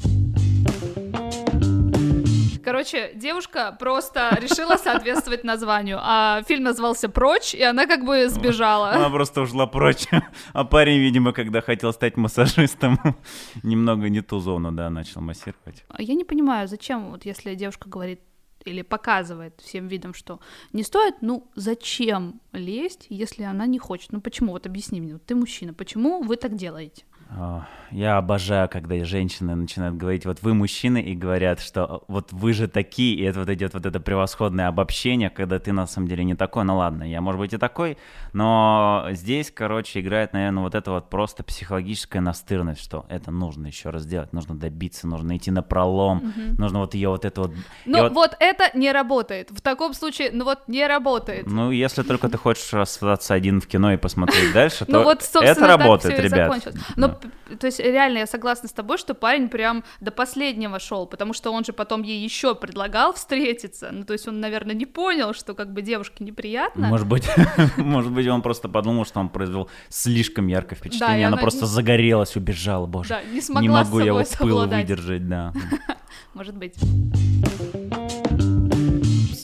Короче, 2.63 3.11
девушка 3.15 3.75
просто 3.77 4.37
решила 4.39 4.77
соответствовать 4.77 5.43
названию, 5.43 5.99
а 6.01 6.43
фильм 6.47 6.63
назывался 6.63 7.09
«Прочь», 7.09 7.53
и 7.53 7.61
она 7.61 7.87
как 7.87 8.05
бы 8.05 8.29
сбежала. 8.29 8.91
Она 8.91 9.09
просто 9.09 9.41
ушла 9.41 9.67
прочь, 9.67 10.05
а 10.53 10.63
парень, 10.63 10.99
видимо, 10.99 11.33
когда 11.33 11.61
хотел 11.61 11.91
стать 11.93 12.17
массажистом, 12.17 12.99
немного 13.63 14.09
не 14.09 14.21
ту 14.21 14.39
зону, 14.39 14.71
да, 14.71 14.89
начал 14.89 15.21
массировать. 15.21 15.83
Я 15.97 16.13
не 16.13 16.23
понимаю, 16.23 16.67
зачем, 16.67 17.11
вот 17.11 17.25
если 17.25 17.55
девушка 17.55 17.89
говорит 17.89 18.21
или 18.65 18.81
показывает 18.81 19.59
всем 19.61 19.87
видом, 19.87 20.13
что 20.13 20.39
не 20.71 20.83
стоит, 20.83 21.15
ну 21.21 21.51
зачем 21.55 22.39
лезть, 22.53 23.07
если 23.09 23.43
она 23.43 23.65
не 23.65 23.79
хочет? 23.79 24.11
Ну 24.13 24.21
почему? 24.21 24.53
Вот 24.53 24.65
объясни 24.65 25.01
мне, 25.01 25.13
вот 25.13 25.25
ты 25.25 25.35
мужчина, 25.35 25.73
почему 25.73 26.21
вы 26.21 26.37
так 26.37 26.55
делаете? 26.55 27.03
А, 27.35 27.65
Я 27.91 28.17
обожаю, 28.17 28.69
когда 28.69 29.03
женщины 29.05 29.55
начинают 29.55 29.97
говорить, 29.97 30.25
вот 30.25 30.41
вы 30.41 30.53
мужчины, 30.55 30.99
и 31.01 31.15
говорят, 31.15 31.59
что 31.59 32.03
вот 32.07 32.31
вы 32.31 32.53
же 32.53 32.67
такие, 32.67 33.15
и 33.15 33.21
это 33.23 33.39
вот 33.39 33.49
идет 33.49 33.73
вот 33.75 33.85
это 33.85 33.99
превосходное 33.99 34.67
обобщение, 34.67 35.29
когда 35.29 35.59
ты 35.59 35.71
на 35.73 35.85
самом 35.85 36.07
деле 36.07 36.23
не 36.23 36.35
такой. 36.35 36.63
Ну 36.63 36.77
ладно, 36.77 37.03
я 37.03 37.21
может 37.21 37.39
быть 37.39 37.53
и 37.53 37.57
такой, 37.57 37.97
но 38.33 39.07
здесь, 39.11 39.51
короче, 39.51 39.99
играет, 40.01 40.33
наверное, 40.33 40.63
вот 40.63 40.73
это 40.73 40.91
вот 40.91 41.09
просто 41.09 41.43
психологическая 41.43 42.21
настырность, 42.21 42.81
что 42.83 43.05
это 43.09 43.29
нужно 43.29 43.67
еще 43.67 43.89
раз 43.91 44.05
делать, 44.05 44.33
нужно 44.33 44.55
добиться, 44.55 45.07
нужно 45.07 45.37
идти 45.37 45.51
на 45.51 45.61
пролом, 45.61 46.33
нужно 46.57 46.79
вот 46.79 46.95
ее 46.95 47.09
вот 47.09 47.25
это 47.25 47.41
вот... 47.41 47.51
Ну 47.85 48.01
вот- 48.01 48.11
вот... 48.13 48.37
это 48.39 48.75
не 48.75 48.91
работает. 48.91 49.51
В 49.51 49.61
таком 49.61 49.93
случае, 49.93 50.31
ну 50.33 50.45
вот 50.45 50.67
не 50.67 50.87
работает. 50.87 51.45
Ну, 51.45 51.69
если 51.71 52.01
только 52.01 52.27
ты 52.27 52.37
хочешь 52.37 52.73
остаться 52.73 53.33
один 53.35 53.61
в 53.61 53.67
кино 53.67 53.93
и 53.93 53.97
посмотреть 53.97 54.51
дальше, 54.51 54.85
то 54.85 55.03
Ну 55.03 55.09
собственно, 55.11 55.43
это 55.43 55.67
работает, 55.67 56.19
ребят. 56.19 56.53
Но, 56.95 57.19
то 57.59 57.67
есть, 57.67 57.79
реально, 57.79 58.19
я 58.19 58.27
согласна 58.27 58.67
с 58.67 58.71
тобой, 58.71 58.97
что 58.97 59.13
парень 59.13 59.49
прям 59.49 59.83
до 60.01 60.11
последнего 60.11 60.79
шел, 60.79 61.05
потому 61.05 61.33
что 61.33 61.51
он 61.51 61.63
же 61.63 61.73
потом 61.73 62.03
ей 62.03 62.23
еще 62.23 62.55
предлагал 62.55 63.13
встретиться. 63.13 63.89
Ну, 63.91 64.03
то 64.03 64.13
есть 64.13 64.27
он, 64.27 64.39
наверное, 64.39 64.75
не 64.75 64.85
понял, 64.85 65.33
что 65.33 65.53
как 65.53 65.73
бы 65.73 65.81
девушке 65.81 66.23
неприятно. 66.23 66.87
Может 66.87 67.07
быть, 67.07 67.27
может 67.77 68.11
быть, 68.11 68.27
он 68.27 68.41
просто 68.41 68.69
подумал, 68.69 69.05
что 69.05 69.19
он 69.19 69.29
произвел 69.29 69.69
слишком 69.89 70.47
яркое 70.47 70.77
впечатление, 70.77 71.27
она 71.27 71.37
просто 71.37 71.65
загорелась, 71.65 72.35
убежала, 72.35 72.85
боже. 72.85 73.19
Не 73.31 73.69
могу 73.69 73.99
я 73.99 74.13
вот 74.13 74.27
пыл 74.37 74.67
выдержать, 74.67 75.27
да. 75.27 75.53
Может 76.33 76.55
быть. 76.55 76.75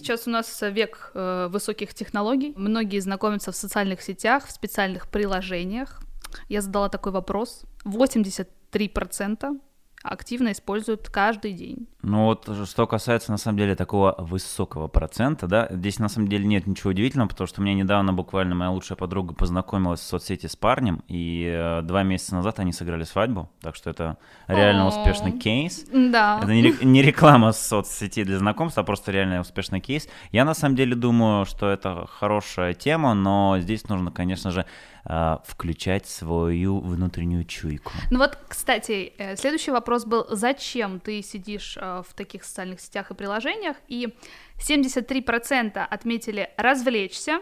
Сейчас 0.10 0.28
у 0.28 0.32
нас 0.32 0.62
век 0.62 1.12
э, 1.14 1.48
высоких 1.52 1.94
технологий. 1.94 2.54
Многие 2.56 3.00
знакомятся 3.00 3.52
в 3.52 3.56
социальных 3.56 4.02
сетях, 4.02 4.48
в 4.48 4.52
специальных 4.52 5.08
приложениях. 5.08 6.02
Я 6.48 6.62
задала 6.62 6.90
такой 6.90 7.12
вопрос. 7.12 7.64
83% 7.86 9.60
активно 10.04 10.52
используют 10.52 11.10
каждый 11.10 11.54
день. 11.54 11.88
Ну 12.02 12.26
вот, 12.26 12.48
что 12.66 12.88
касается, 12.88 13.32
на 13.32 13.38
самом 13.38 13.58
деле, 13.58 13.76
такого 13.76 14.16
высокого 14.18 14.88
процента, 14.88 15.48
да, 15.48 15.68
здесь 15.70 16.00
на 16.00 16.08
самом 16.08 16.30
деле 16.30 16.46
нет 16.46 16.66
ничего 16.68 16.92
удивительного, 16.92 17.28
потому 17.28 17.48
что 17.48 17.60
у 17.60 17.64
меня 17.64 17.76
недавно 17.76 18.14
буквально 18.14 18.56
моя 18.56 18.72
лучшая 18.72 18.98
подруга 18.98 19.34
познакомилась 19.34 20.00
в 20.00 20.04
соцсети 20.04 20.48
с 20.48 20.56
парнем, 20.56 21.04
и 21.08 21.52
э, 21.54 21.82
два 21.82 22.04
месяца 22.04 22.36
назад 22.36 22.60
они 22.60 22.72
сыграли 22.72 23.04
свадьбу, 23.04 23.50
так 23.62 23.76
что 23.76 23.90
это 23.90 24.18
реально 24.48 24.86
О. 24.86 24.88
успешный 24.88 25.34
кейс. 25.34 25.86
Да. 25.92 26.40
Это 26.42 26.54
не, 26.54 26.74
не 26.82 27.02
реклама 27.02 27.52
соцсети 27.52 28.24
для 28.24 28.40
знакомств, 28.40 28.78
а 28.78 28.84
просто 28.84 29.12
реально 29.12 29.42
успешный 29.42 29.82
кейс. 29.82 30.08
Я 30.32 30.46
на 30.46 30.54
самом 30.54 30.78
деле 30.78 30.96
думаю, 30.96 31.46
что 31.46 31.70
это 31.70 32.08
хорошая 32.08 32.74
тема, 32.74 33.14
но 33.14 33.58
здесь 33.60 33.90
нужно, 33.90 34.12
конечно 34.12 34.52
же, 34.52 34.66
а, 35.06 35.42
включать 35.46 36.08
свою 36.08 36.80
внутреннюю 36.80 37.46
чуйку. 37.46 37.92
Ну 38.12 38.20
вот, 38.20 38.38
кстати, 38.48 39.14
э, 39.18 39.36
следующий 39.36 39.72
вопрос 39.72 40.06
был, 40.06 40.26
зачем 40.30 41.00
ты 41.00 41.22
сидишь 41.22 41.78
э, 41.78 42.04
в 42.08 42.14
таких 42.14 42.44
социальных 42.44 42.82
сетях 42.82 43.12
и 43.12 43.14
приложениях? 43.14 43.78
И 43.88 44.14
73% 44.60 45.78
отметили 45.78 46.50
развлечься 46.58 47.40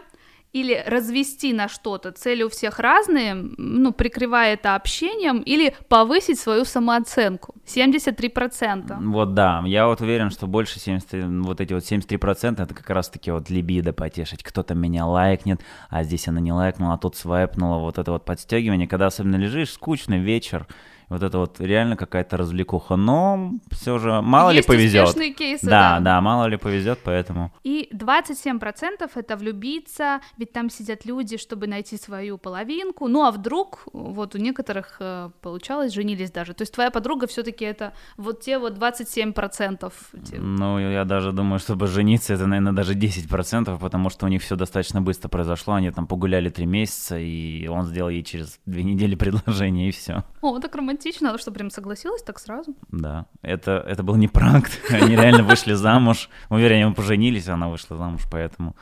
или 0.52 0.82
развести 0.86 1.52
на 1.52 1.68
что-то. 1.68 2.12
Цели 2.12 2.42
у 2.42 2.48
всех 2.48 2.78
разные, 2.78 3.34
ну, 3.34 3.92
прикрывая 3.92 4.54
это 4.54 4.74
общением, 4.74 5.40
или 5.40 5.74
повысить 5.88 6.38
свою 6.38 6.64
самооценку. 6.64 7.54
73%. 7.66 8.96
Вот 9.12 9.34
да, 9.34 9.62
я 9.66 9.86
вот 9.86 10.00
уверен, 10.00 10.30
что 10.30 10.46
больше 10.46 10.80
70, 10.80 11.46
вот 11.46 11.60
эти 11.60 11.74
вот 11.74 11.82
73% 11.82 12.62
это 12.62 12.74
как 12.74 12.88
раз-таки 12.90 13.30
вот 13.30 13.50
либидо 13.50 13.92
потешить. 13.92 14.42
Кто-то 14.42 14.74
меня 14.74 15.06
лайкнет, 15.06 15.60
а 15.90 16.02
здесь 16.02 16.28
она 16.28 16.40
не 16.40 16.52
лайкнула, 16.52 16.94
а 16.94 16.98
тут 16.98 17.16
свайпнула. 17.16 17.78
Вот 17.78 17.98
это 17.98 18.12
вот 18.12 18.24
подстегивание, 18.24 18.88
когда 18.88 19.06
особенно 19.06 19.36
лежишь, 19.36 19.72
скучный 19.72 20.18
вечер, 20.18 20.66
вот 21.08 21.22
это 21.22 21.38
вот 21.38 21.60
реально 21.60 21.96
какая-то 21.96 22.36
развлекуха. 22.36 22.96
Но 22.96 23.52
все 23.70 23.98
же 23.98 24.20
мало 24.20 24.50
Есть 24.50 24.68
ли 24.68 24.74
повезет. 24.76 25.14
кейсы, 25.36 25.66
да, 25.66 25.94
да. 25.98 26.00
да, 26.00 26.20
мало 26.20 26.46
ли 26.46 26.56
повезет, 26.56 26.98
поэтому. 27.04 27.52
И 27.64 27.88
27% 27.92 29.10
это 29.14 29.36
влюбиться, 29.36 30.20
ведь 30.36 30.52
там 30.52 30.70
сидят 30.70 31.04
люди, 31.06 31.36
чтобы 31.36 31.66
найти 31.66 31.96
свою 31.96 32.38
половинку. 32.38 33.08
Ну 33.08 33.24
а 33.24 33.30
вдруг, 33.30 33.86
вот 33.92 34.34
у 34.34 34.38
некоторых 34.38 34.96
э, 35.00 35.30
получалось, 35.40 35.92
женились 35.92 36.30
даже. 36.30 36.54
То 36.54 36.62
есть 36.62 36.74
твоя 36.74 36.90
подруга 36.90 37.26
все-таки 37.26 37.64
это 37.64 37.92
вот 38.16 38.40
те 38.40 38.58
вот 38.58 38.74
27%. 38.78 39.92
те- 40.30 40.36
Ну, 40.38 40.78
я 40.78 41.04
даже 41.04 41.32
думаю, 41.32 41.58
чтобы 41.58 41.86
жениться, 41.86 42.34
это, 42.34 42.46
наверное, 42.46 42.72
даже 42.72 42.94
10%, 42.94 43.78
потому 43.78 44.10
что 44.10 44.26
у 44.26 44.28
них 44.28 44.42
все 44.42 44.56
достаточно 44.56 45.00
быстро 45.00 45.28
произошло. 45.28 45.74
Они 45.74 45.90
там 45.90 46.06
погуляли 46.06 46.48
три 46.48 46.66
месяца, 46.66 47.18
и 47.18 47.66
он 47.68 47.84
сделал 47.86 48.08
ей 48.10 48.22
через 48.22 48.58
две 48.66 48.82
недели 48.82 49.14
предложение, 49.14 49.88
и 49.88 49.92
все. 49.92 50.24
О, 50.40 50.58
так 50.58 50.74
романтично, 50.74 50.97
она 51.20 51.38
что, 51.38 51.50
прям 51.52 51.70
согласилась 51.70 52.22
так 52.22 52.38
сразу? 52.38 52.74
Да, 52.90 53.26
это, 53.42 53.84
это 53.86 54.02
был 54.02 54.16
не 54.16 54.28
пранк, 54.28 54.66
они 54.90 55.16
реально 55.16 55.42
вышли 55.42 55.74
замуж. 55.74 56.28
Ну, 56.50 56.58
вернее, 56.58 56.88
мы 56.88 56.94
поженились, 56.94 57.48
она 57.48 57.68
вышла 57.68 57.96
замуж, 57.96 58.22
поэтому 58.30 58.76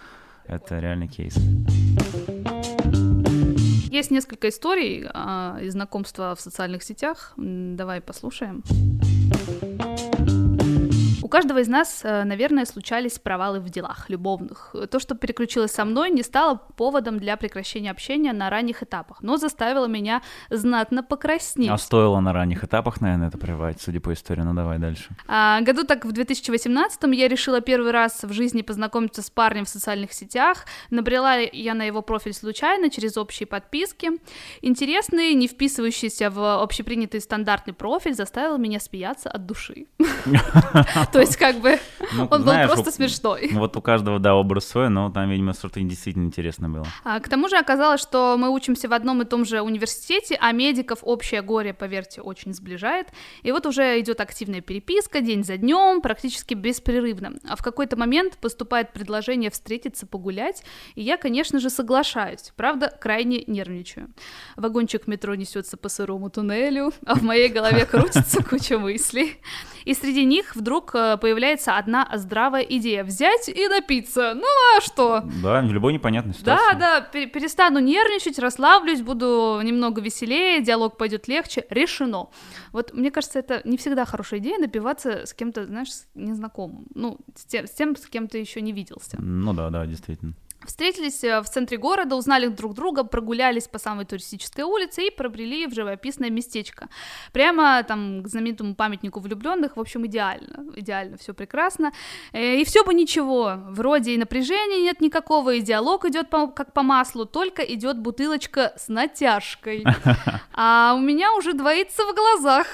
это 0.47 0.79
реальный 0.79 1.09
кейс. 1.09 1.37
Есть 3.91 4.11
несколько 4.11 4.49
историй 4.49 5.07
а, 5.13 5.59
из 5.63 5.73
знакомства 5.73 6.35
в 6.37 6.41
социальных 6.41 6.83
сетях. 6.83 7.33
Давай 7.37 8.01
послушаем. 8.01 8.63
У 11.23 11.29
каждого 11.29 11.59
из 11.59 11.69
нас, 11.69 12.01
э, 12.05 12.25
наверное, 12.25 12.67
случались 12.67 13.19
провалы 13.19 13.61
в 13.61 13.69
делах 13.71 14.11
любовных. 14.11 14.75
То, 14.91 14.99
что 14.99 15.15
переключилось 15.15 15.73
со 15.73 15.85
мной, 15.85 16.11
не 16.11 16.23
стало 16.23 16.61
поводом 16.77 17.19
для 17.19 17.37
прекращения 17.37 17.91
общения 17.91 18.33
на 18.33 18.51
ранних 18.51 18.83
этапах, 18.83 19.23
но 19.23 19.37
заставило 19.37 19.87
меня 19.87 20.23
знатно 20.51 21.03
покраснеть. 21.03 21.71
А 21.71 21.79
стоило 21.79 22.21
на 22.21 22.33
ранних 22.33 22.65
этапах, 22.65 23.01
наверное, 23.01 23.29
это 23.29 23.39
прервать, 23.39 23.81
судя 23.81 24.01
по 24.01 24.13
истории. 24.13 24.43
Ну, 24.43 24.55
давай 24.55 24.79
дальше. 24.79 25.09
А, 25.27 25.61
году 25.63 25.85
так 25.85 26.05
в 26.05 26.13
2018 26.13 27.03
я 27.15 27.29
решила 27.29 27.61
первый 27.61 27.93
раз 27.93 28.23
в 28.23 28.33
жизни 28.33 28.63
познакомиться 28.63 29.23
с 29.23 29.31
парнем 29.31 29.65
в 29.65 29.69
социальных 29.69 30.13
сетях. 30.13 30.67
Набрела 30.91 31.41
я 31.41 31.75
на 31.75 31.85
его 31.85 32.03
профиль 32.03 32.35
случайно 32.35 32.91
через 32.91 33.17
общие 33.17 33.47
подписки. 33.47 34.11
Интересный, 34.63 35.35
не 35.35 35.49
вписывающийся 35.49 36.31
в 36.31 36.63
общепринятый 36.63 37.21
стандартный 37.21 37.75
профиль 37.75 38.15
заставил 38.15 38.59
меня 38.59 38.81
смеяться 38.81 39.31
от 39.31 39.47
души. 39.47 39.87
То 41.13 41.21
есть 41.21 41.37
как 41.37 41.61
бы 41.61 41.79
Ну, 42.13 42.29
он 42.31 42.45
был 42.45 42.53
просто 42.67 42.91
смешной. 42.91 43.51
Вот 43.53 43.77
у 43.77 43.81
каждого, 43.81 44.19
да, 44.19 44.35
образ 44.35 44.67
свой, 44.67 44.89
но 44.89 45.11
там, 45.11 45.31
видимо, 45.31 45.55
что-то 45.55 45.81
действительно 45.81 46.25
интересно 46.25 46.69
было. 46.69 46.87
А, 47.05 47.21
К 47.21 47.29
тому 47.29 47.49
же 47.49 47.57
оказалось, 47.57 48.01
что 48.01 48.37
мы 48.39 48.49
учимся 48.51 48.89
в 48.89 48.93
одном 48.93 49.23
и 49.23 49.25
том 49.25 49.45
же 49.45 49.61
университете, 49.61 50.39
а 50.41 50.53
медиков 50.53 51.01
общее 51.03 51.43
горе, 51.43 51.75
поверьте, 51.75 52.21
очень 52.21 52.53
сближает. 52.53 53.09
И 53.43 53.53
вот 53.53 53.67
уже 53.67 54.01
идет 54.01 54.21
активная 54.21 54.61
переписка 54.61 55.21
день 55.21 55.45
за 55.45 55.57
днем, 55.57 56.01
практически 56.01 56.55
беспрерывно. 56.55 57.33
А 57.49 57.57
в 57.57 57.63
какой-то 57.63 57.97
момент 57.97 58.39
поступает 58.39 58.93
предложение 58.93 59.51
встретиться, 59.51 60.07
погулять, 60.07 60.65
и 60.95 61.03
я, 61.03 61.17
конечно 61.17 61.61
же, 61.61 61.71
соглашаюсь. 61.71 62.53
Правда, 62.57 62.93
крайне 63.01 63.45
нервничаю. 63.47 64.11
Вагончик 64.57 65.07
метро 65.07 65.35
несется 65.35 65.77
по 65.77 65.89
сырому 65.89 66.31
туннелю, 66.31 66.93
а 67.05 67.15
в 67.15 67.23
моей 67.23 67.49
голове 67.49 67.87
крутится 67.91 68.43
куча 68.43 68.79
мыслей. 68.79 69.39
И 69.85 69.95
среди 69.95 70.25
них 70.25 70.57
вдруг 70.57 70.96
появляется 71.21 71.77
одна 71.77 72.09
здравая 72.15 72.63
идея 72.63 73.05
взять 73.05 73.49
и 73.49 73.69
напиться. 73.69 74.35
Ну 74.35 74.47
а 74.77 74.81
что? 74.81 75.23
Да, 75.43 75.61
в 75.61 75.73
любой 75.73 75.93
непонятной 75.93 76.33
Да, 76.33 76.39
ситуации. 76.39 76.79
да, 76.79 77.01
пе- 77.01 77.27
перестану 77.27 77.79
нервничать, 77.81 78.39
расслаблюсь, 78.39 79.03
буду 79.03 79.61
немного 79.63 80.01
веселее, 80.01 80.61
диалог 80.63 80.97
пойдет 80.97 81.29
легче, 81.29 81.65
решено. 81.71 82.29
Вот 82.73 82.93
мне 82.95 83.11
кажется, 83.11 83.39
это 83.39 83.61
не 83.65 83.77
всегда 83.77 84.05
хорошая 84.05 84.41
идея 84.41 84.59
напиваться 84.59 85.27
с 85.27 85.35
кем-то, 85.35 85.67
знаешь, 85.67 85.89
незнакомым, 86.15 86.87
ну, 86.95 87.19
с 87.35 87.45
тем, 87.45 87.67
с, 87.67 87.71
тем, 87.71 87.97
с 87.97 88.07
кем 88.07 88.29
ты 88.29 88.39
еще 88.39 88.61
не 88.61 88.73
виделся. 88.73 89.17
Ну 89.21 89.53
да, 89.55 89.71
да, 89.71 89.87
действительно. 89.87 90.33
Встретились 90.67 91.23
э, 91.25 91.41
в 91.41 91.49
центре 91.49 91.79
города, 91.79 92.17
узнали 92.17 92.49
друг 92.49 92.75
друга, 92.75 93.05
прогулялись 93.05 93.69
по 93.69 93.79
самой 93.79 94.05
туристической 94.05 94.65
улице 94.65 95.07
и 95.07 95.11
пробрели 95.11 95.67
в 95.67 95.75
живописное 95.75 96.31
местечко. 96.31 96.89
Прямо 97.33 97.83
там 97.85 98.23
к 98.23 98.29
знаменитому 98.29 98.75
памятнику 98.75 99.21
влюбленных, 99.21 99.77
в 99.77 99.81
общем, 99.81 100.05
идеально, 100.07 100.65
идеально, 100.77 101.17
все 101.17 101.33
прекрасно. 101.35 101.93
Э, 102.33 102.57
И 102.57 102.65
все 102.65 102.85
бы 102.85 102.95
ничего, 102.95 103.55
вроде 103.69 104.13
и 104.13 104.19
напряжения 104.19 104.83
нет 104.83 105.01
никакого, 105.01 105.55
и 105.55 105.61
диалог 105.61 106.05
идет 106.05 106.29
как 106.31 106.73
по 106.73 106.83
маслу, 106.83 107.25
только 107.27 107.63
идет 107.63 107.99
бутылочка 107.99 108.73
с 108.77 108.89
натяжкой. 108.89 109.85
А 110.59 110.95
у 110.97 111.01
меня 111.01 111.35
уже 111.35 111.53
двоится 111.53 112.03
в 112.05 112.15
глазах. 112.15 112.67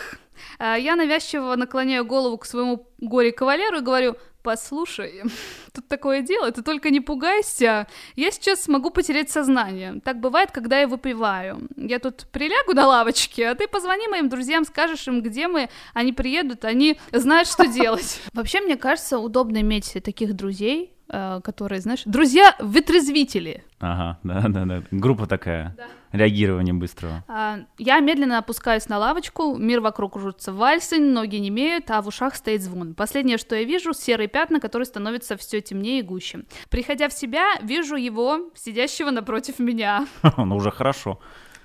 Э, 0.59 0.77
Я 0.79 0.97
навязчиво 0.97 1.57
наклоняю 1.57 2.05
голову 2.05 2.39
к 2.39 2.47
своему 2.47 2.87
горе-кавалеру 2.99 3.79
и 3.79 3.81
говорю, 3.81 4.17
послушай, 4.43 5.23
тут 5.73 5.89
такое 5.89 6.23
дело, 6.23 6.51
ты 6.51 6.63
только 6.63 6.91
не 6.91 7.01
пугайся, 7.01 7.87
я 8.17 8.31
сейчас 8.31 8.69
могу 8.69 8.91
потерять 8.91 9.31
сознание. 9.31 10.01
Так 10.05 10.21
бывает, 10.21 10.51
когда 10.51 10.81
я 10.81 10.89
выпиваю. 10.89 11.69
Я 11.77 11.99
тут 11.99 12.27
прилягу 12.33 12.75
на 12.75 12.87
лавочке, 12.87 13.49
а 13.49 13.55
ты 13.55 13.69
позвони 13.69 14.09
моим 14.09 14.29
друзьям, 14.29 14.65
скажешь 14.65 15.07
им, 15.09 15.23
где 15.23 15.49
мы, 15.49 15.69
они 15.95 16.13
приедут, 16.13 16.65
они 16.65 16.99
знают, 17.13 17.49
что 17.49 17.67
делать. 17.69 18.21
Вообще, 18.33 18.61
мне 18.61 18.77
кажется, 18.77 19.19
удобно 19.19 19.59
иметь 19.61 19.93
таких 20.05 20.35
друзей, 20.35 20.93
которые, 21.13 21.81
знаешь, 21.81 22.03
друзья-вытрезвители. 22.07 23.65
Ага, 23.81 24.19
да-да-да. 24.23 24.83
Группа 24.91 25.27
такая. 25.27 25.77
Реагирование 26.13 26.75
быстрого. 26.75 27.25
А, 27.27 27.61
Я 27.79 28.01
медленно 28.01 28.39
опускаюсь 28.39 28.89
на 28.89 28.99
лавочку, 28.99 29.57
мир 29.57 29.81
вокруг 29.81 30.13
кружится 30.13 30.53
вальсы, 30.53 30.99
ноги 30.99 31.37
не 31.37 31.49
имеют, 31.49 31.91
а 31.91 32.03
в 32.03 32.09
ушах 32.09 32.35
стоит 32.35 32.63
звон. 32.63 32.95
Последнее, 32.95 33.39
что 33.39 33.57
я 33.57 33.65
вижу, 33.65 33.93
серые 33.95 34.29
пятна, 34.29 34.61
которые 34.61 34.87
становятся 34.87 35.37
все 35.37 35.61
темнее 35.61 36.01
и 36.01 36.03
гуще. 36.03 36.45
Приходя 36.69 37.09
в 37.09 37.13
себя, 37.13 37.57
вижу 37.63 37.97
его, 37.97 38.51
сидящего 38.55 39.11
напротив 39.11 39.59
меня. 39.59 40.07
Ну, 40.37 40.57
уже 40.57 40.71
хорошо. 40.71 41.19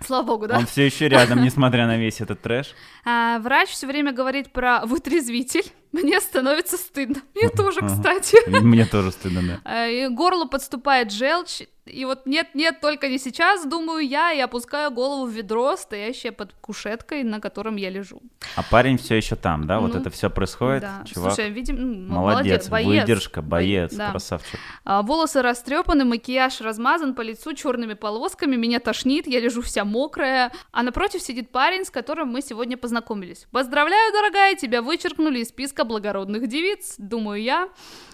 Слава 0.06 0.26
богу, 0.26 0.48
да? 0.48 0.58
Он 0.60 0.66
все 0.66 0.86
еще 0.86 1.10
рядом, 1.10 1.44
несмотря 1.44 1.88
на 1.88 1.98
весь 1.98 2.22
этот 2.22 2.42
трэш. 2.42 2.76
А, 3.04 3.40
врач 3.40 3.70
все 3.70 3.88
время 3.88 4.12
говорит 4.14 4.52
про 4.52 4.86
вытрезвитель. 4.86 5.66
Мне 5.92 6.20
становится 6.22 6.78
стыдно. 6.78 7.22
Мне 7.36 7.50
тоже, 7.50 7.82
кстати. 7.82 8.38
Мне 8.50 8.86
тоже 8.86 9.12
стыдно, 9.12 9.42
да. 9.42 9.60
А, 9.64 9.88
и 9.88 10.08
к 10.08 10.12
горлу 10.12 10.48
подступает 10.48 11.12
желчь. 11.12 11.64
И 11.86 12.04
вот 12.04 12.26
нет-нет, 12.26 12.82
только 12.82 13.08
не 13.08 13.18
сейчас, 13.18 13.66
думаю 13.66 14.06
я, 14.06 14.34
и 14.34 14.40
опускаю 14.42 14.92
голову 14.92 15.26
в 15.26 15.30
ведро, 15.30 15.78
стоящее 15.78 16.34
под 16.34 16.52
кушеткой, 16.60 17.24
на 17.24 17.40
котором 17.40 17.78
я 17.78 17.90
лежу. 17.90 18.22
А 18.58 18.64
парень 18.70 18.98
все 18.98 19.16
еще 19.16 19.38
там, 19.38 19.68
да? 19.68 19.80
Вот 19.80 19.94
Ну, 19.94 20.00
это 20.02 20.10
все 20.10 20.30
происходит. 20.30 20.82
да. 20.82 21.04
Чувак, 21.06 21.34
Слушай, 21.34 21.50
видим, 21.50 22.08
ну, 22.10 22.14
молодец, 22.16 22.68
боец. 22.68 22.88
выдержка, 23.04 23.42
боец, 23.42 23.94
Да. 23.94 24.12
красавчик. 24.12 24.60
А, 24.84 25.02
волосы 25.02 25.42
растрепаны, 25.42 26.04
макияж 26.04 26.60
размазан 26.60 27.14
по 27.14 27.22
лицу 27.22 27.54
черными 27.54 27.94
полосками, 27.94 28.58
меня 28.58 28.82
тошнит, 28.82 29.26
я 29.26 29.40
лежу 29.40 29.62
вся 29.62 29.86
мокрая, 29.86 30.52
а 30.74 30.84
напротив 30.84 31.22
сидит 31.22 31.52
парень, 31.54 31.86
с 31.86 31.90
которым 31.90 32.28
мы 32.28 32.42
сегодня 32.42 32.76
познакомились. 32.76 33.48
Поздравляю, 33.52 34.12
дорогая, 34.12 34.56
тебя 34.56 34.82
вычеркнули 34.82 35.40
из 35.40 35.48
списка 35.48 35.77
благородных 35.84 36.48
девиц, 36.48 36.96
думаю 36.98 37.42
я. 37.42 37.70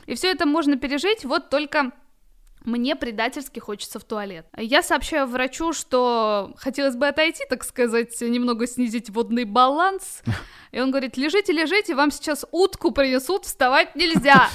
И 0.06 0.16
все 0.16 0.32
это 0.32 0.46
можно 0.46 0.78
пережить, 0.78 1.26
вот 1.26 1.50
только 1.50 1.92
мне 2.66 2.96
предательски 2.96 3.60
хочется 3.60 4.00
в 4.00 4.04
туалет. 4.04 4.46
Я 4.58 4.82
сообщаю 4.82 5.28
врачу, 5.28 5.74
что 5.74 6.54
хотелось 6.58 6.96
бы 6.96 7.08
отойти, 7.08 7.44
так 7.50 7.64
сказать, 7.64 8.20
немного 8.22 8.68
снизить 8.68 9.10
водный 9.10 9.44
баланс. 9.44 10.22
И 10.72 10.80
он 10.80 10.92
говорит, 10.92 11.18
лежите, 11.18 11.52
лежите, 11.52 11.94
вам 11.94 12.12
сейчас 12.12 12.46
утку 12.52 12.92
принесут, 12.92 13.46
вставать 13.46 13.96
нельзя. 13.96 14.50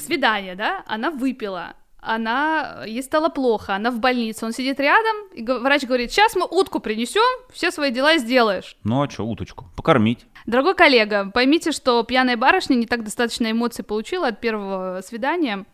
Свидание, 0.00 0.54
да? 0.54 0.84
Она 0.86 1.10
выпила. 1.10 1.74
Она, 2.02 2.84
ей 2.86 3.02
стало 3.02 3.28
плохо, 3.28 3.74
она 3.74 3.90
в 3.90 3.98
больнице, 3.98 4.46
он 4.46 4.52
сидит 4.52 4.80
рядом, 4.80 5.28
и 5.34 5.42
врач 5.42 5.84
говорит, 5.84 6.10
сейчас 6.10 6.34
мы 6.34 6.46
утку 6.46 6.80
принесем, 6.80 7.20
все 7.52 7.70
свои 7.70 7.90
дела 7.90 8.16
сделаешь. 8.16 8.76
Ну 8.84 9.02
а 9.02 9.10
что, 9.10 9.26
уточку? 9.26 9.66
Покормить. 9.76 10.26
Дорогой 10.46 10.74
коллега, 10.74 11.30
поймите, 11.32 11.72
что 11.72 12.02
пьяная 12.02 12.36
барышня 12.36 12.74
не 12.74 12.86
так 12.86 13.04
достаточно 13.04 13.50
эмоций 13.50 13.84
получила 13.84 14.28
от 14.28 14.40
первого 14.40 15.02
свидания. 15.06 15.64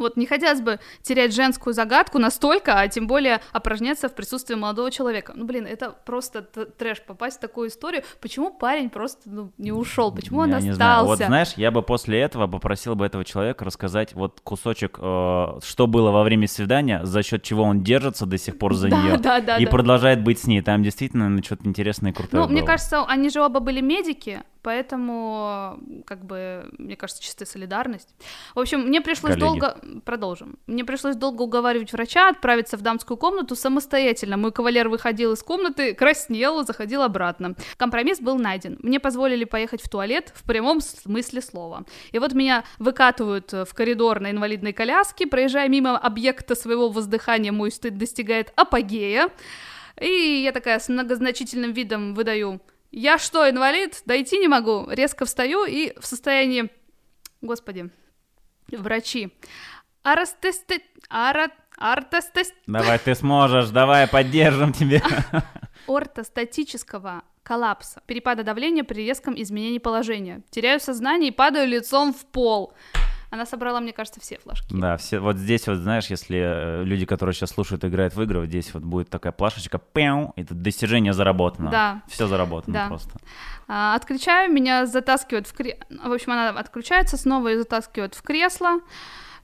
Вот 0.00 0.16
не 0.16 0.26
хотелось 0.26 0.60
бы 0.60 0.80
терять 1.02 1.34
женскую 1.34 1.74
загадку 1.74 2.18
настолько, 2.18 2.78
а 2.80 2.88
тем 2.88 3.06
более 3.06 3.40
опорожняться 3.52 4.08
в 4.08 4.14
присутствии 4.14 4.54
молодого 4.54 4.90
человека. 4.90 5.32
Ну, 5.36 5.44
блин, 5.44 5.66
это 5.66 5.90
просто 6.04 6.42
трэш 6.42 7.02
попасть 7.02 7.38
в 7.38 7.40
такую 7.40 7.68
историю. 7.68 8.02
Почему 8.20 8.50
парень 8.52 8.90
просто 8.90 9.22
ну, 9.26 9.52
не 9.58 9.72
ушел? 9.72 10.12
Почему 10.12 10.40
он 10.40 10.50
я 10.50 10.56
остался? 10.56 10.68
не 10.70 10.74
знаю. 10.74 11.04
Вот 11.04 11.18
знаешь, 11.18 11.52
я 11.56 11.70
бы 11.70 11.82
после 11.82 12.20
этого 12.20 12.46
попросил 12.46 12.94
бы 12.94 13.06
этого 13.06 13.24
человека 13.24 13.64
рассказать 13.64 14.14
вот 14.14 14.40
кусочек, 14.42 14.98
э, 15.00 15.58
что 15.62 15.86
было 15.86 16.10
во 16.10 16.22
время 16.22 16.48
свидания, 16.48 17.00
за 17.04 17.22
счет 17.22 17.42
чего 17.42 17.62
он 17.64 17.82
держится 17.82 18.26
до 18.26 18.38
сих 18.38 18.58
пор 18.58 18.74
за 18.74 18.88
Да, 18.88 19.02
нее 19.02 19.16
да, 19.18 19.40
да, 19.40 19.56
и 19.58 19.64
да. 19.64 19.70
продолжает 19.70 20.22
быть 20.24 20.38
с 20.40 20.46
ней. 20.46 20.62
Там 20.62 20.82
действительно 20.82 21.28
ну, 21.28 21.42
что-то 21.42 21.66
интересное 21.68 22.10
и 22.12 22.14
крутое 22.14 22.42
Ну, 22.42 22.48
мне 22.48 22.60
было. 22.62 22.68
кажется, 22.68 23.04
они 23.04 23.28
же 23.30 23.40
оба 23.42 23.60
были 23.60 23.80
медики, 23.80 24.42
поэтому, 24.62 25.78
как 26.06 26.24
бы, 26.24 26.68
мне 26.78 26.96
кажется, 26.96 27.22
чистая 27.22 27.46
солидарность. 27.46 28.14
В 28.54 28.60
общем, 28.60 28.80
мне 28.80 29.00
пришлось 29.00 29.34
Коллеги. 29.34 29.60
долго... 29.60 29.76
Продолжим. 30.04 30.58
Мне 30.66 30.84
пришлось 30.84 31.16
долго 31.16 31.42
уговаривать 31.42 31.92
врача 31.92 32.28
отправиться 32.28 32.76
в 32.76 32.82
дамскую 32.82 33.16
комнату 33.16 33.56
самостоятельно. 33.56 34.36
Мой 34.36 34.52
кавалер 34.52 34.88
выходил 34.88 35.32
из 35.32 35.42
комнаты, 35.42 35.94
краснел, 35.94 36.64
заходил 36.64 37.02
обратно. 37.02 37.54
Компромисс 37.76 38.20
был 38.20 38.38
найден. 38.38 38.78
Мне 38.82 39.00
позволили 39.00 39.44
поехать 39.44 39.82
в 39.82 39.88
туалет 39.88 40.32
в 40.34 40.44
прямом 40.44 40.80
смысле 40.80 41.40
слова. 41.40 41.84
И 42.12 42.18
вот 42.18 42.32
меня 42.32 42.64
выкатывают 42.78 43.52
в 43.52 43.68
коридор 43.74 44.20
на 44.20 44.30
инвалидной 44.30 44.72
коляске, 44.72 45.26
проезжая 45.26 45.68
мимо 45.68 45.96
объекта 45.98 46.54
своего 46.54 46.88
воздыхания, 46.88 47.52
мой 47.52 47.70
стыд 47.70 47.98
достигает 47.98 48.52
апогея. 48.56 49.30
И 50.00 50.42
я 50.44 50.52
такая 50.52 50.78
с 50.78 50.88
многозначительным 50.88 51.72
видом 51.72 52.14
выдаю 52.14 52.60
«Я 52.90 53.18
что, 53.18 53.48
инвалид? 53.48 54.02
Дойти 54.06 54.38
не 54.38 54.48
могу». 54.48 54.86
Резко 54.90 55.24
встаю 55.24 55.64
и 55.64 55.92
в 55.98 56.06
состоянии... 56.06 56.70
Господи, 57.40 57.90
врачи. 58.70 59.32
Арастесте... 60.02 60.80
Ара... 61.08 61.50
Артестес... 61.76 62.52
Давай, 62.66 62.98
ты 62.98 63.14
сможешь, 63.14 63.70
давай, 63.70 64.06
поддержим 64.06 64.72
тебя. 64.72 65.02
ортостатического 65.88 67.22
коллапса, 67.42 68.02
перепада 68.06 68.44
давления 68.44 68.84
при 68.84 69.06
резком 69.06 69.40
изменении 69.40 69.78
положения. 69.78 70.42
Теряю 70.50 70.78
сознание 70.78 71.30
и 71.30 71.34
падаю 71.34 71.66
лицом 71.66 72.12
в 72.12 72.26
пол. 72.26 72.74
Она 73.30 73.46
собрала, 73.46 73.80
мне 73.80 73.92
кажется, 73.92 74.20
все 74.20 74.38
флажки. 74.38 74.66
Да, 74.74 74.96
все, 74.96 75.20
вот 75.20 75.36
здесь 75.36 75.66
вот, 75.68 75.76
знаешь, 75.76 76.06
если 76.06 76.38
э, 76.38 76.84
люди, 76.84 77.06
которые 77.06 77.32
сейчас 77.32 77.50
слушают, 77.50 77.84
играют 77.84 78.14
в 78.14 78.22
игры, 78.22 78.40
вот 78.40 78.48
здесь 78.48 78.74
вот 78.74 78.82
будет 78.82 79.08
такая 79.08 79.32
плашечка, 79.32 79.78
пяу, 79.78 80.32
и 80.36 80.42
тут 80.44 80.60
достижение 80.62 81.12
заработано. 81.12 81.70
Да. 81.70 82.02
Все 82.08 82.26
заработано 82.26 82.74
Да. 82.74 82.88
просто. 82.88 83.10
А, 83.68 83.94
отключаю, 83.94 84.52
меня 84.52 84.84
затаскивают 84.86 85.46
в 85.46 85.52
кресло. 85.52 85.84
В 86.04 86.12
общем, 86.12 86.32
она 86.32 86.48
отключается 86.50 87.16
снова 87.16 87.52
и 87.52 87.56
затаскивают 87.56 88.14
в 88.14 88.22
кресло. 88.22 88.80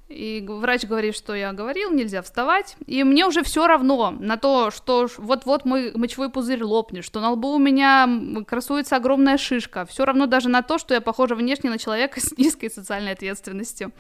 И 0.09 0.45
врач 0.47 0.85
говорит, 0.85 1.17
что 1.17 1.35
я 1.35 1.53
говорил, 1.53 1.91
нельзя 1.91 2.23
вставать. 2.23 2.77
И 2.87 3.03
мне 3.03 3.27
уже 3.27 3.43
все 3.43 3.67
равно 3.67 4.13
на 4.13 4.37
то, 4.37 4.71
что 4.71 5.09
вот-вот 5.19 5.65
мой 5.65 5.91
мочевой 5.97 6.31
пузырь 6.31 6.63
лопнет, 6.63 7.05
что 7.05 7.21
на 7.21 7.33
лбу 7.33 7.55
у 7.55 7.59
меня 7.59 8.09
красуется 8.47 8.97
огромная 8.97 9.37
шишка. 9.37 9.85
Все 9.85 10.05
равно 10.05 10.27
даже 10.27 10.49
на 10.49 10.63
то, 10.63 10.79
что 10.79 10.95
я 10.95 11.01
похожа 11.01 11.35
внешне 11.35 11.71
на 11.71 11.79
человека 11.79 12.21
с 12.25 12.39
низкой 12.39 12.71
социальной 12.71 13.13
ответственностью. 13.13 13.93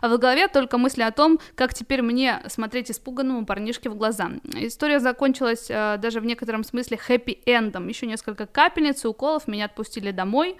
А 0.00 0.08
в 0.08 0.18
голове 0.18 0.48
только 0.48 0.78
мысли 0.78 1.02
о 1.02 1.10
том, 1.10 1.38
как 1.54 1.74
теперь 1.74 2.00
мне 2.00 2.42
смотреть 2.48 2.90
испуганному 2.90 3.44
парнишке 3.44 3.90
в 3.90 3.96
глаза. 3.96 4.30
История 4.54 4.98
закончилась 4.98 5.66
э, 5.68 5.98
даже 5.98 6.20
в 6.20 6.24
некотором 6.24 6.64
смысле 6.64 6.96
хэппи-эндом. 6.96 7.86
Еще 7.86 8.06
несколько 8.06 8.46
капельниц 8.46 9.04
и 9.04 9.08
уколов 9.08 9.46
меня 9.46 9.66
отпустили 9.66 10.10
домой. 10.10 10.56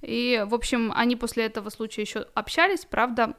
И, 0.00 0.42
в 0.46 0.54
общем, 0.54 0.90
они 0.96 1.16
после 1.16 1.44
этого 1.44 1.68
случая 1.68 2.02
еще 2.02 2.26
общались, 2.34 2.86
правда, 2.86 3.34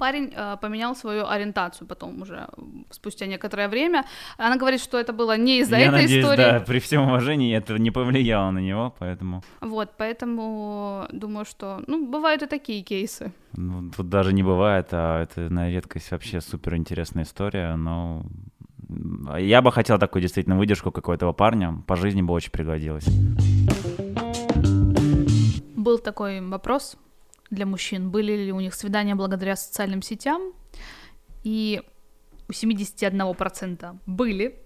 парень 0.00 0.32
э, 0.34 0.56
поменял 0.60 0.96
свою 0.96 1.26
ориентацию 1.28 1.86
потом 1.86 2.22
уже 2.22 2.48
спустя 2.90 3.26
некоторое 3.26 3.68
время. 3.68 4.04
Она 4.38 4.56
говорит, 4.56 4.80
что 4.80 4.98
это 4.98 5.12
было 5.12 5.36
не 5.36 5.60
из-за 5.60 5.76
Я 5.76 5.86
этой 5.86 6.02
надеюсь, 6.02 6.24
истории. 6.24 6.42
да, 6.42 6.60
при 6.60 6.78
всем 6.78 7.02
уважении 7.02 7.56
это 7.56 7.78
не 7.78 7.90
повлияло 7.90 8.50
на 8.50 8.60
него, 8.60 8.94
поэтому 8.98 9.42
Вот, 9.60 9.90
поэтому 9.98 11.06
думаю, 11.12 11.44
что, 11.44 11.82
ну, 11.86 12.06
бывают 12.06 12.42
и 12.42 12.46
такие 12.46 12.82
кейсы. 12.82 13.32
ну, 13.56 13.90
тут 13.96 14.08
даже 14.08 14.32
не 14.32 14.42
бывает, 14.42 14.88
а 14.92 15.22
это 15.22 15.40
на 15.50 15.70
редкость 15.70 16.10
вообще 16.10 16.40
супер 16.40 16.74
интересная 16.76 17.24
история, 17.24 17.76
но 17.76 18.24
я 19.38 19.60
бы 19.62 19.70
хотел 19.72 19.98
такую 19.98 20.22
действительно 20.22 20.56
выдержку 20.58 20.90
какого-то 20.90 21.32
парня, 21.32 21.82
по 21.86 21.96
жизни 21.96 22.22
бы 22.22 22.32
очень 22.34 22.50
пригодилось. 22.50 23.06
Был 25.76 25.98
такой 25.98 26.40
вопрос 26.40 26.96
для 27.50 27.66
мужчин, 27.66 28.10
были 28.10 28.32
ли 28.32 28.52
у 28.52 28.60
них 28.60 28.74
свидания 28.74 29.14
благодаря 29.14 29.56
социальным 29.56 30.02
сетям, 30.02 30.52
и 31.42 31.82
у 32.48 32.52
71% 32.52 33.98
были. 34.06 34.58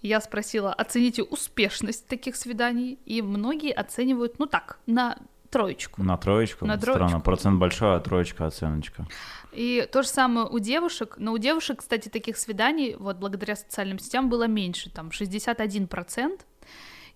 Я 0.00 0.20
спросила, 0.20 0.72
оцените 0.72 1.22
успешность 1.22 2.06
таких 2.06 2.36
свиданий, 2.36 2.98
и 3.06 3.22
многие 3.22 3.72
оценивают, 3.72 4.38
ну 4.38 4.46
так, 4.46 4.78
на 4.86 5.16
троечку. 5.50 6.02
На 6.02 6.16
троечку? 6.16 6.66
На 6.66 6.76
Странно, 6.76 6.98
троечку. 6.98 7.20
процент 7.20 7.58
большой, 7.58 7.96
а 7.96 8.00
троечка 8.00 8.46
оценочка. 8.46 9.06
И 9.52 9.88
то 9.90 10.02
же 10.02 10.08
самое 10.08 10.46
у 10.48 10.58
девушек, 10.58 11.14
но 11.18 11.32
у 11.32 11.38
девушек, 11.38 11.78
кстати, 11.78 12.08
таких 12.08 12.36
свиданий, 12.36 12.96
вот 12.96 13.18
благодаря 13.18 13.54
социальным 13.54 13.98
сетям 14.00 14.28
было 14.28 14.48
меньше, 14.48 14.90
там 14.90 15.08
61%. 15.08 16.40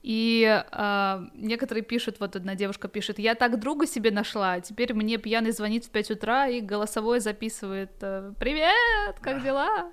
И 0.08 0.64
э, 0.72 1.20
некоторые 1.34 1.84
пишут, 1.84 2.16
вот 2.18 2.34
одна 2.34 2.54
девушка 2.54 2.88
пишет, 2.88 3.18
я 3.18 3.34
так 3.34 3.60
друга 3.60 3.86
себе 3.86 4.10
нашла, 4.10 4.52
а 4.52 4.60
теперь 4.62 4.94
мне 4.94 5.18
пьяный 5.18 5.50
звонит 5.50 5.84
в 5.84 5.90
5 5.90 6.12
утра 6.12 6.46
и 6.48 6.62
голосовой 6.62 7.20
записывает, 7.20 7.90
э, 8.00 8.32
привет, 8.40 9.20
как 9.20 9.42
дела? 9.42 9.90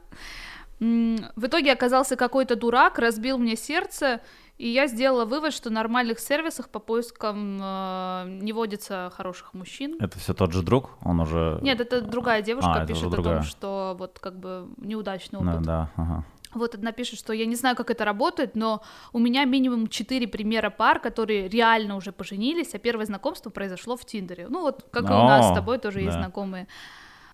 В 0.80 1.46
итоге 1.48 1.74
оказался 1.74 2.16
какой-то 2.16 2.56
дурак, 2.56 2.98
разбил 2.98 3.38
мне 3.38 3.58
сердце, 3.58 4.22
и 4.58 4.70
я 4.70 4.88
сделала 4.88 5.26
вывод, 5.26 5.52
что 5.54 5.68
в 5.68 5.74
нормальных 5.74 6.20
сервисах 6.20 6.70
по 6.70 6.80
поискам 6.80 7.60
э, 7.62 8.24
не 8.42 8.54
водится 8.54 9.12
хороших 9.18 9.54
мужчин. 9.54 9.98
Это 10.00 10.18
все 10.18 10.34
тот 10.34 10.54
же 10.54 10.64
друг? 10.64 10.92
Он 11.02 11.20
уже... 11.20 11.60
Нет, 11.62 11.82
это 11.82 12.00
другая 12.00 12.42
девушка 12.42 12.72
А, 12.72 12.78
это 12.84 12.88
пишет 12.88 13.08
о 13.08 13.10
другая. 13.10 13.36
том, 13.40 13.44
что 13.44 13.96
вот 14.00 14.20
как 14.20 14.40
бы 14.40 14.70
неудачный 14.78 15.42
Ну, 15.42 15.52
опыт. 15.52 15.64
да, 15.66 15.90
ага. 15.98 16.24
Вот 16.56 16.76
одна 16.76 16.92
пишет, 16.92 17.20
что 17.20 17.34
я 17.34 17.46
не 17.46 17.56
знаю, 17.56 17.76
как 17.76 17.90
это 17.90 18.06
работает, 18.06 18.56
но 18.56 18.82
у 19.14 19.20
меня 19.20 19.46
минимум 19.46 19.88
четыре 19.88 20.28
примера 20.28 20.70
пар, 20.70 21.00
которые 21.00 21.48
реально 21.48 21.96
уже 21.96 22.12
поженились, 22.12 22.74
а 22.74 22.80
первое 22.80 23.06
знакомство 23.06 23.50
произошло 23.50 23.96
в 23.96 24.06
Тиндере. 24.06 24.48
Ну 24.50 24.62
вот, 24.62 24.86
как 24.92 25.04
и 25.04 25.14
у 25.14 25.24
нас 25.24 25.52
с 25.52 25.54
тобой 25.54 25.78
тоже 25.78 26.00
да. 26.00 26.06
есть 26.06 26.18
знакомые. 26.18 26.68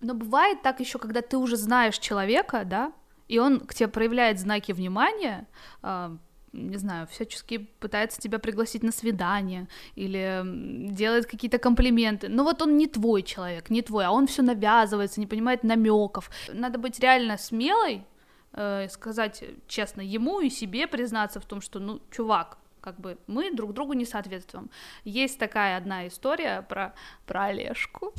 Но 0.00 0.14
бывает 0.14 0.62
так 0.62 0.80
еще, 0.80 0.98
когда 0.98 1.22
ты 1.22 1.36
уже 1.36 1.56
знаешь 1.56 1.98
человека, 1.98 2.64
да, 2.64 2.92
и 3.28 3.38
он 3.38 3.60
к 3.60 3.72
тебе 3.72 3.88
проявляет 3.88 4.38
знаки 4.38 4.72
внимания, 4.72 5.46
э, 5.82 6.16
не 6.52 6.76
знаю, 6.76 7.06
всячески 7.06 7.58
пытается 7.80 8.20
тебя 8.20 8.38
пригласить 8.38 8.82
на 8.82 8.92
свидание 8.92 9.68
или 9.94 10.42
делает 10.90 11.26
какие-то 11.26 11.58
комплименты. 11.58 12.28
Но 12.28 12.44
вот 12.44 12.60
он 12.62 12.76
не 12.76 12.86
твой 12.86 13.22
человек, 13.22 13.70
не 13.70 13.82
твой, 13.82 14.04
а 14.04 14.10
он 14.10 14.26
все 14.26 14.42
навязывается, 14.42 15.20
не 15.20 15.26
понимает 15.26 15.64
намеков. 15.64 16.30
Надо 16.52 16.78
быть 16.78 17.00
реально 17.00 17.38
смелой, 17.38 18.04
э, 18.52 18.88
сказать 18.88 19.44
честно 19.66 20.00
ему 20.00 20.40
и 20.40 20.50
себе 20.50 20.86
признаться 20.86 21.40
в 21.40 21.46
том, 21.46 21.60
что, 21.60 21.78
ну, 21.78 22.00
чувак, 22.10 22.58
как 22.80 23.00
бы 23.00 23.16
мы 23.26 23.54
друг 23.54 23.72
другу 23.72 23.92
не 23.94 24.04
соответствуем. 24.04 24.70
Есть 25.04 25.38
такая 25.38 25.76
одна 25.76 26.06
история 26.08 26.62
про, 26.62 26.94
про 27.26 27.44
Олежку. 27.46 28.12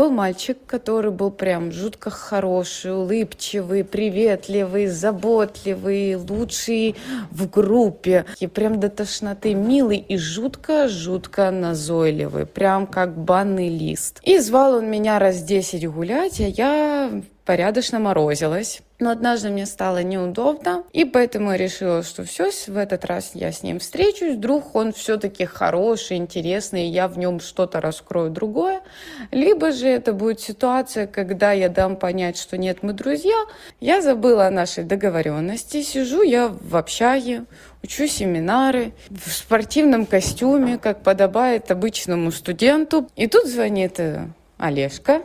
Был 0.00 0.10
мальчик, 0.10 0.56
который 0.66 1.10
был 1.10 1.30
прям 1.30 1.70
жутко 1.70 2.08
хороший, 2.08 2.94
улыбчивый, 2.94 3.84
приветливый, 3.84 4.86
заботливый, 4.86 6.14
лучший 6.16 6.96
в 7.30 7.50
группе. 7.50 8.24
И 8.38 8.46
прям 8.46 8.80
до 8.80 8.88
тошноты 8.88 9.52
милый 9.52 9.98
и 9.98 10.16
жутко-жутко 10.16 11.50
назойливый, 11.50 12.46
прям 12.46 12.86
как 12.86 13.14
банный 13.14 13.68
лист. 13.68 14.22
И 14.22 14.38
звал 14.38 14.76
он 14.76 14.90
меня 14.90 15.18
раз 15.18 15.42
десять 15.42 15.86
гулять, 15.86 16.40
а 16.40 16.44
я 16.44 17.22
порядочно 17.44 17.98
морозилась. 17.98 18.80
Но 19.00 19.10
однажды 19.10 19.48
мне 19.48 19.64
стало 19.64 20.02
неудобно, 20.02 20.84
и 20.92 21.06
поэтому 21.06 21.52
я 21.52 21.56
решила, 21.56 22.02
что 22.02 22.22
все, 22.24 22.50
в 22.50 22.76
этот 22.76 23.06
раз 23.06 23.30
я 23.32 23.50
с 23.50 23.62
ним 23.62 23.78
встречусь, 23.78 24.36
вдруг 24.36 24.76
он 24.76 24.92
все-таки 24.92 25.46
хороший, 25.46 26.18
интересный, 26.18 26.86
и 26.86 26.90
я 26.90 27.08
в 27.08 27.16
нем 27.16 27.40
что-то 27.40 27.80
раскрою 27.80 28.30
другое. 28.30 28.82
Либо 29.30 29.72
же 29.72 29.88
это 29.88 30.12
будет 30.12 30.40
ситуация, 30.40 31.06
когда 31.06 31.52
я 31.52 31.70
дам 31.70 31.96
понять, 31.96 32.36
что 32.36 32.58
нет, 32.58 32.82
мы 32.82 32.92
друзья, 32.92 33.46
я 33.80 34.02
забыла 34.02 34.46
о 34.46 34.50
нашей 34.50 34.84
договоренности, 34.84 35.82
сижу 35.82 36.22
я 36.22 36.48
в 36.48 36.76
общаге, 36.76 37.44
учу 37.82 38.06
семинары 38.06 38.92
в 39.08 39.32
спортивном 39.32 40.04
костюме, 40.04 40.76
как 40.76 41.02
подобает 41.02 41.70
обычному 41.70 42.30
студенту. 42.32 43.08
И 43.16 43.26
тут 43.28 43.46
звонит 43.46 43.98
э, 43.98 44.26
Олежка 44.58 45.22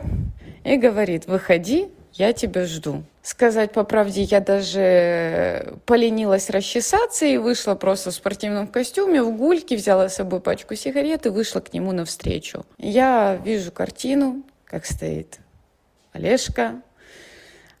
и 0.64 0.78
говорит, 0.78 1.26
выходи, 1.26 1.88
я 2.18 2.32
тебя 2.32 2.64
жду. 2.66 3.04
Сказать 3.22 3.72
по 3.72 3.84
правде, 3.84 4.22
я 4.22 4.40
даже 4.40 5.74
поленилась 5.84 6.48
расчесаться 6.48 7.26
и 7.26 7.36
вышла 7.36 7.74
просто 7.74 8.10
в 8.10 8.14
спортивном 8.14 8.68
костюме, 8.68 9.22
в 9.22 9.36
гульке, 9.36 9.76
взяла 9.76 10.08
с 10.08 10.16
собой 10.16 10.40
пачку 10.40 10.74
сигарет 10.74 11.26
и 11.26 11.30
вышла 11.30 11.60
к 11.60 11.72
нему 11.72 11.92
навстречу. 11.92 12.64
Я 12.78 13.40
вижу 13.44 13.72
картину, 13.72 14.42
как 14.64 14.86
стоит 14.86 15.40
Олежка, 16.12 16.80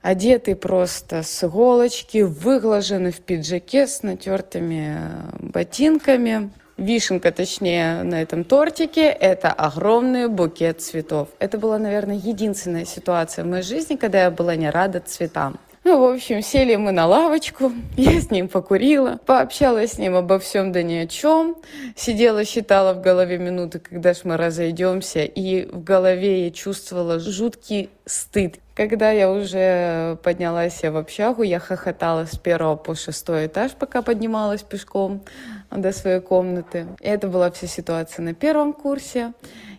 одетый 0.02 0.56
просто 0.56 1.22
с 1.22 1.44
иголочки, 1.44 2.22
выглаженный 2.22 3.12
в 3.12 3.20
пиджаке 3.20 3.86
с 3.86 4.02
натертыми 4.02 4.98
ботинками– 5.40 6.50
Вишенка, 6.76 7.32
точнее, 7.32 8.02
на 8.02 8.20
этом 8.20 8.44
тортике– 8.44 9.06
это 9.20 9.50
огромный 9.50 10.28
букет 10.28 10.82
цветов. 10.82 11.28
Это 11.38 11.56
была, 11.56 11.78
наверное, 11.78 12.16
единственная 12.16 12.84
ситуация 12.84 13.44
в 13.44 13.48
моей 13.48 13.62
жизни, 13.62 13.96
когда 13.96 14.24
я 14.24 14.30
была 14.30 14.56
не 14.56 14.68
рада 14.68 15.00
цветам. 15.00 15.58
Ну, 15.84 16.00
в 16.00 16.14
общем, 16.14 16.42
сели 16.42 16.76
мы 16.76 16.92
на 16.92 17.06
лавочку, 17.06 17.72
я 17.96 18.20
с 18.20 18.30
ним 18.30 18.48
покурила, 18.48 19.18
пообщалась 19.24 19.92
с 19.92 19.98
ним 19.98 20.16
обо 20.16 20.38
всем 20.38 20.72
да 20.72 20.82
ни 20.82 20.96
о 20.96 21.06
чем, 21.06 21.56
сидела, 21.94 22.44
считала 22.44 22.92
в 22.92 23.00
голове 23.00 23.38
минуты, 23.38 23.78
когда 23.78 24.12
ж 24.12 24.22
мы 24.24 24.36
разойдемся, 24.36 25.20
и 25.20 25.64
в 25.64 25.82
голове 25.82 26.46
я 26.46 26.50
чувствовала 26.50 27.20
жуткий 27.20 27.88
стыд. 28.04 28.56
Когда 28.74 29.12
я 29.12 29.30
уже 29.30 30.18
поднялась 30.22 30.82
в 30.82 30.96
общагу, 30.96 31.42
я 31.42 31.58
хохотала 31.58 32.26
с 32.26 32.36
первого 32.36 32.76
по 32.76 32.94
шестой 32.94 33.46
этаж, 33.46 33.72
пока 33.72 34.02
поднималась 34.02 34.62
пешком 34.62 35.22
до 35.70 35.92
своей 35.92 36.20
комнаты. 36.20 36.86
И 37.00 37.06
это 37.06 37.28
была 37.28 37.50
вся 37.50 37.66
ситуация 37.66 38.22
на 38.22 38.34
первом 38.34 38.72
курсе. 38.72 39.32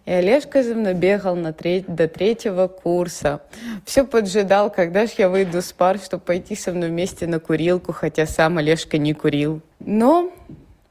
И 0.05 0.11
Олежка 0.11 0.63
за 0.63 0.73
мной 0.73 0.93
бегал 0.93 1.35
на 1.35 1.51
треть, 1.51 1.85
до 1.87 2.07
третьего 2.07 2.67
курса. 2.67 3.41
Все 3.85 4.05
поджидал, 4.05 4.69
когда 4.69 5.05
же 5.05 5.13
я 5.17 5.27
выйду 5.27 5.61
с 5.61 5.73
пар, 5.73 5.99
чтобы 5.99 6.23
пойти 6.23 6.55
со 6.55 6.71
мной 6.71 6.89
вместе 6.89 7.27
на 7.27 7.39
курилку, 7.39 7.91
хотя 7.91 8.25
сам 8.25 8.57
Олежка 8.57 8.97
не 8.97 9.13
курил. 9.13 9.61
Но 9.79 10.31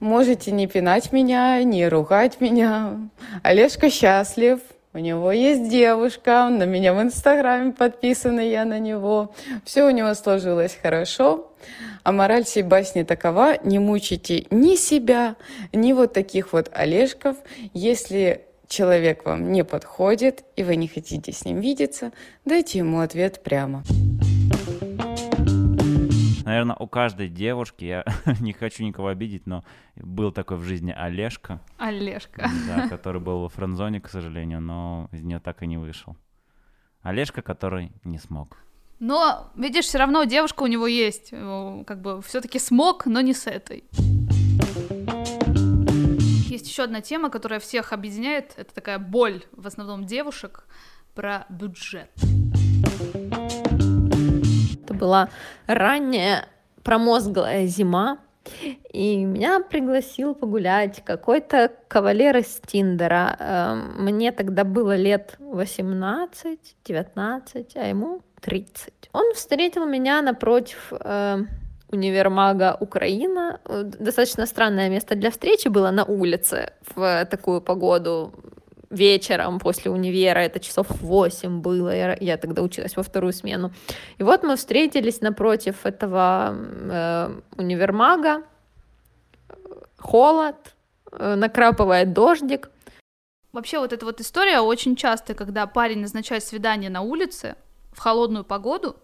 можете 0.01 0.53
не 0.53 0.67
пинать 0.67 1.13
меня, 1.13 1.63
не 1.63 1.89
ругать 1.89 2.43
меня. 2.43 2.99
Олежка 3.43 3.89
счастлив, 3.89 4.61
у 4.93 4.99
него 4.99 5.33
есть 5.33 5.69
девушка, 5.69 6.47
он 6.47 6.59
на 6.59 6.65
меня 6.65 6.95
в 6.95 7.03
Инстаграме 7.03 7.73
подписана, 7.73 8.41
я 8.41 8.65
на 8.65 8.79
него. 8.79 9.35
Все 9.65 9.85
у 9.85 9.91
него 9.91 10.15
сложилось 10.15 10.79
хорошо. 10.81 11.53
А 12.07 12.13
мораль 12.13 12.45
всей 12.45 12.63
басни 12.63 13.03
такова, 13.03 13.59
не 13.65 13.81
мучите 13.81 14.47
ни 14.53 14.77
себя, 14.77 15.35
ни 15.73 15.93
вот 15.93 16.13
таких 16.13 16.53
вот 16.53 16.71
Олежков. 16.73 17.37
Если 17.75 18.43
человек 18.69 19.27
вам 19.27 19.51
не 19.51 19.65
подходит, 19.65 20.45
и 20.55 20.63
вы 20.63 20.77
не 20.77 20.87
хотите 20.87 21.33
с 21.33 21.45
ним 21.45 21.59
видеться, 21.59 22.13
дайте 22.45 22.79
ему 22.79 23.01
ответ 23.01 23.43
прямо. 23.43 23.83
Наверное, 26.45 26.77
у 26.79 26.87
каждой 26.87 27.29
девушки, 27.29 27.85
я 27.85 28.05
не 28.41 28.53
хочу 28.53 28.85
никого 28.85 29.09
обидеть, 29.09 29.45
но 29.49 29.65
был 29.97 30.31
такой 30.31 30.59
в 30.59 30.63
жизни 30.63 30.95
Олежка. 30.97 31.61
Олежка. 31.77 32.49
Да, 32.69 32.89
который 32.89 33.21
был 33.21 33.41
во 33.41 33.49
френдзоне, 33.49 34.01
к 34.01 34.09
сожалению, 34.09 34.61
но 34.61 35.09
из 35.11 35.25
нее 35.25 35.41
так 35.41 35.61
и 35.65 35.67
не 35.67 35.77
вышел. 35.77 36.15
Олежка, 37.03 37.43
который 37.43 37.91
не 38.05 38.19
смог. 38.19 38.59
Но, 38.99 39.51
видишь, 39.57 39.85
все 39.85 39.99
равно 39.99 40.25
девушка 40.25 40.63
у 40.63 40.67
него 40.67 40.87
есть. 40.87 41.31
Как 41.31 42.01
бы 42.01 42.23
все-таки 42.23 42.59
смог, 42.59 43.07
но 43.07 43.21
не 43.21 43.35
с 43.35 43.47
этой 43.47 43.85
есть 46.67 46.69
еще 46.69 46.85
одна 46.85 47.01
тема, 47.01 47.31
которая 47.31 47.61
всех 47.61 47.93
объединяет. 47.93 48.55
Это 48.57 48.75
такая 48.75 48.99
боль, 48.99 49.45
в 49.53 49.67
основном 49.67 50.05
девушек, 50.05 50.67
про 51.15 51.47
бюджет. 51.49 52.11
Это 54.83 54.95
была 54.95 55.29
ранняя 55.67 56.49
промозглая 56.83 57.67
зима, 57.67 58.19
и 58.93 59.25
меня 59.25 59.61
пригласил 59.61 60.35
погулять 60.35 61.05
какой-то 61.05 61.71
кавалер 61.89 62.37
из 62.39 62.61
Тиндера. 62.67 63.37
Эм, 63.39 64.05
мне 64.05 64.33
тогда 64.33 64.65
было 64.65 64.97
лет 64.97 65.37
18-19, 65.41 67.67
а 67.75 67.89
ему 67.89 68.23
30. 68.41 69.11
Он 69.13 69.35
встретил 69.35 69.87
меня 69.87 70.23
напротив 70.23 70.93
эм, 70.93 71.49
универмага 71.91 72.77
Украина. 72.81 73.61
Э, 73.65 73.83
достаточно 73.83 74.47
странное 74.47 74.89
место 74.89 75.15
для 75.15 75.31
встречи 75.31 75.69
было 75.69 75.91
на 75.91 76.05
улице 76.05 76.73
в 76.95 77.25
такую 77.27 77.61
погоду 77.61 78.33
вечером 78.97 79.59
после 79.59 79.91
универа, 79.91 80.41
это 80.41 80.59
часов 80.59 80.87
8 80.91 81.61
было, 81.61 81.95
я, 81.95 82.17
я 82.21 82.37
тогда 82.37 82.63
училась 82.63 82.97
во 82.97 83.03
вторую 83.03 83.33
смену. 83.33 83.71
И 84.19 84.25
вот 84.25 84.43
мы 84.43 84.57
встретились 84.57 85.21
напротив 85.21 85.87
этого 85.87 86.57
э, 86.57 87.41
универмага, 87.57 88.43
холод, 89.99 90.57
э, 91.13 91.35
накрапывает 91.37 92.13
дождик. 92.13 92.71
Вообще 93.53 93.79
вот 93.79 93.93
эта 93.93 94.05
вот 94.05 94.21
история 94.21 94.61
очень 94.61 94.97
часто, 94.97 95.35
когда 95.35 95.67
парень 95.67 96.01
назначает 96.01 96.45
свидание 96.45 96.91
на 96.91 97.03
улице 97.03 97.55
в 97.93 98.01
холодную 98.01 98.45
погоду, 98.45 98.97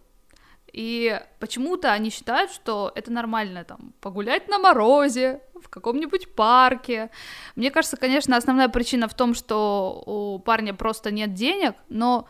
и 0.72 1.20
почему-то 1.38 1.92
они 1.92 2.11
считают, 2.11 2.50
что 2.50 2.92
это 2.94 3.12
нормально 3.12 3.64
там 3.64 3.92
погулять 4.00 4.48
на 4.48 4.58
морозе, 4.58 5.40
в 5.62 5.68
каком-нибудь 5.68 6.35
парке. 6.35 7.11
Мне 7.56 7.70
кажется, 7.70 7.96
конечно, 7.96 8.37
основная 8.37 8.68
причина 8.68 9.08
в 9.08 9.14
том, 9.14 9.35
что 9.35 10.02
у 10.06 10.38
парня 10.40 10.74
просто 10.74 11.11
нет 11.11 11.35
денег, 11.35 11.74
но, 11.88 12.26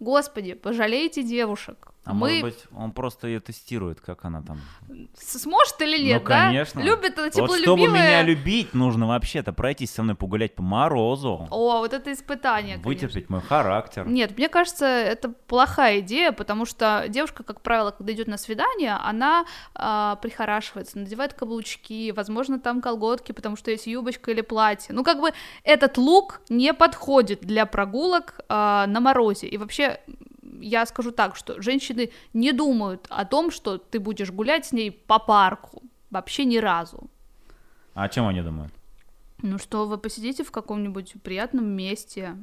господи, 0.00 0.54
пожалейте 0.54 1.22
девушек. 1.22 1.91
А 2.04 2.14
мы... 2.14 2.18
может 2.18 2.42
быть, 2.42 2.64
он 2.74 2.90
просто 2.90 3.28
ее 3.28 3.38
тестирует, 3.38 4.00
как 4.00 4.24
она 4.24 4.42
там. 4.42 4.60
Сможет 5.14 5.80
или 5.82 6.02
нет, 6.02 6.22
ну, 6.22 6.28
конечно. 6.28 6.80
да? 6.80 6.86
Любит 6.86 7.16
она 7.16 7.30
теплолюбивая. 7.30 7.58
Вот 7.58 7.78
чтобы 7.78 7.88
меня 7.88 8.22
любить, 8.22 8.74
нужно 8.74 9.06
вообще-то 9.06 9.52
пройтись 9.52 9.92
со 9.92 10.02
мной 10.02 10.16
погулять 10.16 10.56
по 10.56 10.62
морозу. 10.64 11.46
О, 11.50 11.78
вот 11.78 11.92
это 11.92 12.12
испытание, 12.12 12.78
Вытерпеть 12.78 13.26
конечно. 13.26 13.36
мой 13.36 13.40
характер. 13.42 14.08
Нет, 14.08 14.36
мне 14.36 14.48
кажется, 14.48 14.84
это 14.84 15.28
плохая 15.28 16.00
идея, 16.00 16.32
потому 16.32 16.66
что 16.66 17.04
девушка, 17.08 17.44
как 17.44 17.60
правило, 17.60 17.92
когда 17.92 18.12
идет 18.12 18.26
на 18.26 18.36
свидание, 18.36 18.96
она 18.96 19.44
э, 19.76 20.16
прихорашивается, 20.20 20.98
надевает 20.98 21.34
каблучки, 21.34 22.10
возможно, 22.10 22.58
там 22.58 22.80
колготки, 22.80 23.30
потому 23.30 23.54
что 23.54 23.70
есть 23.70 23.86
юбочка 23.86 24.32
или 24.32 24.40
платье. 24.40 24.92
Ну, 24.92 25.04
как 25.04 25.20
бы 25.20 25.32
этот 25.62 25.98
лук 25.98 26.40
не 26.48 26.74
подходит 26.74 27.42
для 27.42 27.64
прогулок 27.64 28.40
э, 28.48 28.84
на 28.88 28.98
морозе. 28.98 29.46
И 29.46 29.56
вообще 29.56 30.00
я 30.62 30.86
скажу 30.86 31.10
так, 31.12 31.36
что 31.36 31.60
женщины 31.60 32.10
не 32.32 32.52
думают 32.52 33.06
о 33.10 33.24
том, 33.24 33.50
что 33.50 33.78
ты 33.78 34.00
будешь 34.00 34.30
гулять 34.30 34.66
с 34.66 34.72
ней 34.72 34.90
по 34.90 35.18
парку. 35.18 35.82
Вообще 36.10 36.44
ни 36.44 36.58
разу. 36.58 37.10
А 37.94 38.04
о 38.04 38.08
чем 38.08 38.26
они 38.26 38.42
думают? 38.42 38.72
Ну 39.42 39.58
что, 39.58 39.86
вы 39.86 39.98
посидите 39.98 40.44
в 40.44 40.50
каком-нибудь 40.52 41.14
приятном 41.22 41.66
месте, 41.66 42.36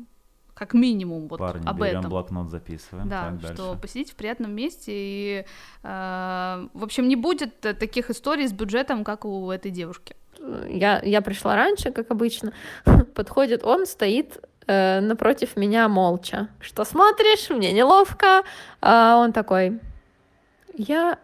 как 0.54 0.74
минимум 0.74 1.28
вот 1.30 1.40
Парни, 1.40 1.66
об 1.66 1.80
берем 1.80 2.00
этом. 2.00 2.10
блокнот, 2.12 2.50
записываем. 2.50 3.08
Да, 3.08 3.30
Так, 3.42 3.54
что 3.54 3.66
дальше. 3.68 3.82
посидите 3.82 4.12
в 4.12 4.16
приятном 4.16 4.52
месте 4.52 4.92
и, 4.94 5.46
э, 5.84 6.68
в 6.74 6.84
общем, 6.84 7.08
не 7.08 7.16
будет 7.16 7.66
э, 7.66 7.74
таких 7.74 8.10
историй 8.10 8.48
с 8.48 8.52
бюджетом, 8.52 9.04
как 9.06 9.24
у 9.24 9.50
этой 9.50 9.72
девушки. 9.72 10.16
Я, 10.68 11.02
я 11.04 11.22
пришла 11.22 11.56
раньше, 11.56 11.92
как 11.92 12.12
обычно. 12.12 12.52
Подходит 13.16 13.64
он, 13.64 13.86
стоит 13.86 14.44
э, 14.70 15.00
напротив 15.02 15.58
меня 15.58 15.88
молча. 15.88 16.48
Что 16.60 16.86
смотришь? 16.86 17.50
Мне 17.50 17.72
неловко. 17.74 18.44
А 18.82 19.18
он 19.18 19.34
такой, 19.34 19.80
я 20.76 21.18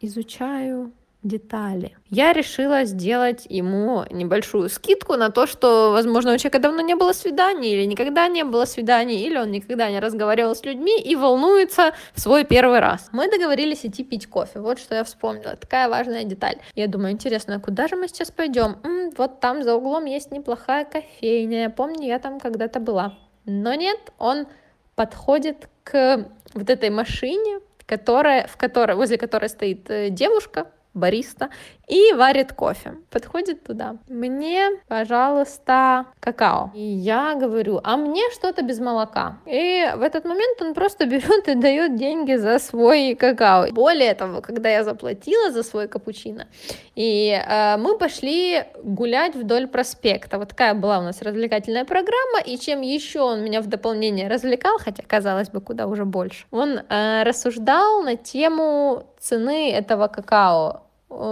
изучаю 0.00 0.92
детали. 1.22 1.96
Я 2.08 2.32
решила 2.32 2.84
сделать 2.84 3.46
ему 3.48 4.04
небольшую 4.10 4.68
скидку 4.68 5.16
на 5.16 5.30
то, 5.30 5.46
что, 5.46 5.92
возможно, 5.92 6.32
у 6.32 6.38
человека 6.38 6.58
давно 6.58 6.80
не 6.80 6.94
было 6.94 7.12
свиданий, 7.12 7.74
или 7.74 7.84
никогда 7.84 8.26
не 8.28 8.42
было 8.44 8.64
свиданий, 8.64 9.22
или 9.22 9.36
он 9.36 9.50
никогда 9.50 9.90
не 9.90 10.00
разговаривал 10.00 10.54
с 10.54 10.64
людьми 10.64 10.98
и 11.00 11.14
волнуется 11.16 11.92
в 12.14 12.20
свой 12.20 12.44
первый 12.44 12.80
раз. 12.80 13.08
Мы 13.12 13.30
договорились 13.30 13.84
идти 13.84 14.02
пить 14.02 14.26
кофе. 14.26 14.60
Вот 14.60 14.78
что 14.78 14.94
я 14.94 15.04
вспомнила. 15.04 15.56
Такая 15.56 15.88
важная 15.88 16.24
деталь. 16.24 16.56
Я 16.74 16.86
думаю, 16.86 17.12
интересно, 17.12 17.56
а 17.56 17.60
куда 17.60 17.86
же 17.86 17.96
мы 17.96 18.08
сейчас 18.08 18.30
пойдем? 18.30 18.78
М, 18.82 19.10
вот 19.16 19.40
там 19.40 19.62
за 19.62 19.74
углом 19.74 20.06
есть 20.06 20.30
неплохая 20.30 20.84
кофейня. 20.84 21.62
Я 21.62 21.70
помню, 21.70 22.06
я 22.06 22.18
там 22.18 22.40
когда-то 22.40 22.80
была. 22.80 23.18
Но 23.44 23.74
нет, 23.74 23.98
он 24.18 24.46
подходит 24.94 25.68
к 25.84 26.26
вот 26.54 26.70
этой 26.70 26.90
машине, 26.90 27.60
которая, 27.86 28.46
в 28.46 28.56
которой, 28.56 28.96
возле 28.96 29.18
которой 29.18 29.48
стоит 29.48 29.90
э, 29.90 30.10
девушка, 30.10 30.66
бариста, 30.94 31.50
и 31.90 32.12
варит 32.14 32.52
кофе. 32.52 32.94
Подходит 33.10 33.64
туда. 33.64 33.96
Мне, 34.08 34.70
пожалуйста, 34.88 36.06
какао. 36.20 36.70
И 36.74 36.80
я 36.80 37.34
говорю, 37.34 37.80
а 37.82 37.96
мне 37.96 38.22
что-то 38.32 38.62
без 38.62 38.78
молока. 38.78 39.38
И 39.46 39.90
в 39.96 40.02
этот 40.02 40.24
момент 40.24 40.62
он 40.62 40.74
просто 40.74 41.06
берет 41.06 41.48
и 41.48 41.54
дает 41.54 41.96
деньги 41.96 42.36
за 42.36 42.58
свой 42.58 43.14
какао. 43.14 43.72
Более 43.72 44.14
того, 44.14 44.40
когда 44.40 44.68
я 44.70 44.84
заплатила 44.84 45.50
за 45.50 45.62
свой 45.62 45.88
капучино, 45.88 46.46
и 46.94 47.30
э, 47.30 47.76
мы 47.76 47.98
пошли 47.98 48.64
гулять 48.82 49.34
вдоль 49.34 49.66
проспекта. 49.66 50.38
Вот 50.38 50.50
такая 50.50 50.74
была 50.74 51.00
у 51.00 51.02
нас 51.02 51.22
развлекательная 51.22 51.84
программа, 51.84 52.40
и 52.44 52.56
чем 52.56 52.82
еще 52.82 53.20
он 53.20 53.42
меня 53.42 53.60
в 53.60 53.66
дополнение 53.66 54.28
развлекал, 54.28 54.78
хотя, 54.78 55.02
казалось 55.06 55.50
бы, 55.50 55.60
куда 55.60 55.86
уже 55.86 56.04
больше, 56.04 56.44
он 56.50 56.78
э, 56.78 57.22
рассуждал 57.24 58.02
на 58.02 58.16
тему 58.16 59.06
цены 59.18 59.72
этого 59.72 60.06
какао 60.06 60.82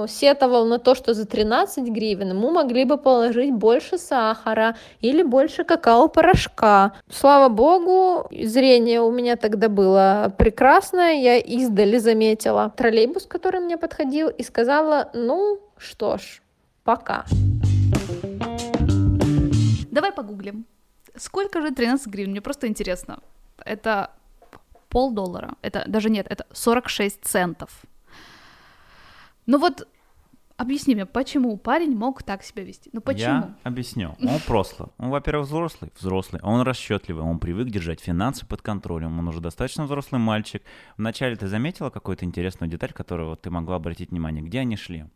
сетовал 0.08 0.66
на 0.66 0.78
то, 0.78 0.94
что 0.94 1.14
за 1.14 1.26
13 1.26 1.88
гривен 1.88 2.30
ему 2.30 2.50
могли 2.50 2.84
бы 2.84 2.98
положить 2.98 3.52
больше 3.52 3.98
сахара 3.98 4.76
или 5.00 5.22
больше 5.22 5.64
какао-порошка. 5.64 6.92
Слава 7.10 7.48
богу, 7.48 8.28
зрение 8.30 9.00
у 9.00 9.10
меня 9.10 9.36
тогда 9.36 9.68
было 9.68 10.34
прекрасное, 10.36 11.14
я 11.14 11.38
издали 11.38 11.98
заметила 11.98 12.72
троллейбус, 12.76 13.26
который 13.26 13.60
мне 13.60 13.76
подходил, 13.76 14.28
и 14.28 14.42
сказала, 14.42 15.10
ну 15.14 15.60
что 15.76 16.18
ж, 16.18 16.42
пока. 16.84 17.24
Давай 19.90 20.12
погуглим. 20.12 20.66
Сколько 21.16 21.60
же 21.60 21.70
13 21.70 22.06
гривен? 22.08 22.30
Мне 22.30 22.40
просто 22.40 22.66
интересно. 22.66 23.18
Это 23.64 24.10
полдоллара. 24.88 25.54
Это 25.62 25.84
даже 25.86 26.10
нет, 26.10 26.26
это 26.28 26.46
46 26.52 27.24
центов. 27.24 27.82
Ну 29.48 29.58
вот, 29.58 29.88
объясни 30.58 30.94
мне, 30.94 31.06
почему 31.06 31.56
парень 31.56 31.96
мог 31.96 32.22
так 32.22 32.42
себя 32.42 32.64
вести? 32.64 32.90
Ну 32.92 33.00
почему? 33.00 33.22
Я 33.24 33.54
объясню. 33.62 34.14
Он 34.20 34.40
прослый. 34.46 34.90
Он, 34.98 35.08
во-первых, 35.08 35.46
взрослый, 35.46 35.90
взрослый, 35.98 36.42
а 36.44 36.50
он 36.50 36.60
расчетливый, 36.60 37.24
он 37.24 37.38
привык 37.38 37.68
держать 37.68 38.00
финансы 38.00 38.44
под 38.44 38.60
контролем, 38.60 39.18
он 39.18 39.26
уже 39.26 39.40
достаточно 39.40 39.84
взрослый 39.84 40.20
мальчик. 40.20 40.62
Вначале 40.98 41.34
ты 41.34 41.48
заметила 41.48 41.88
какую-то 41.88 42.26
интересную 42.26 42.70
деталь, 42.70 42.92
которую 42.92 43.30
вот 43.30 43.40
ты 43.40 43.48
могла 43.50 43.76
обратить 43.76 44.10
внимание? 44.10 44.44
Где 44.44 44.60
они 44.60 44.76
шли? 44.76 45.06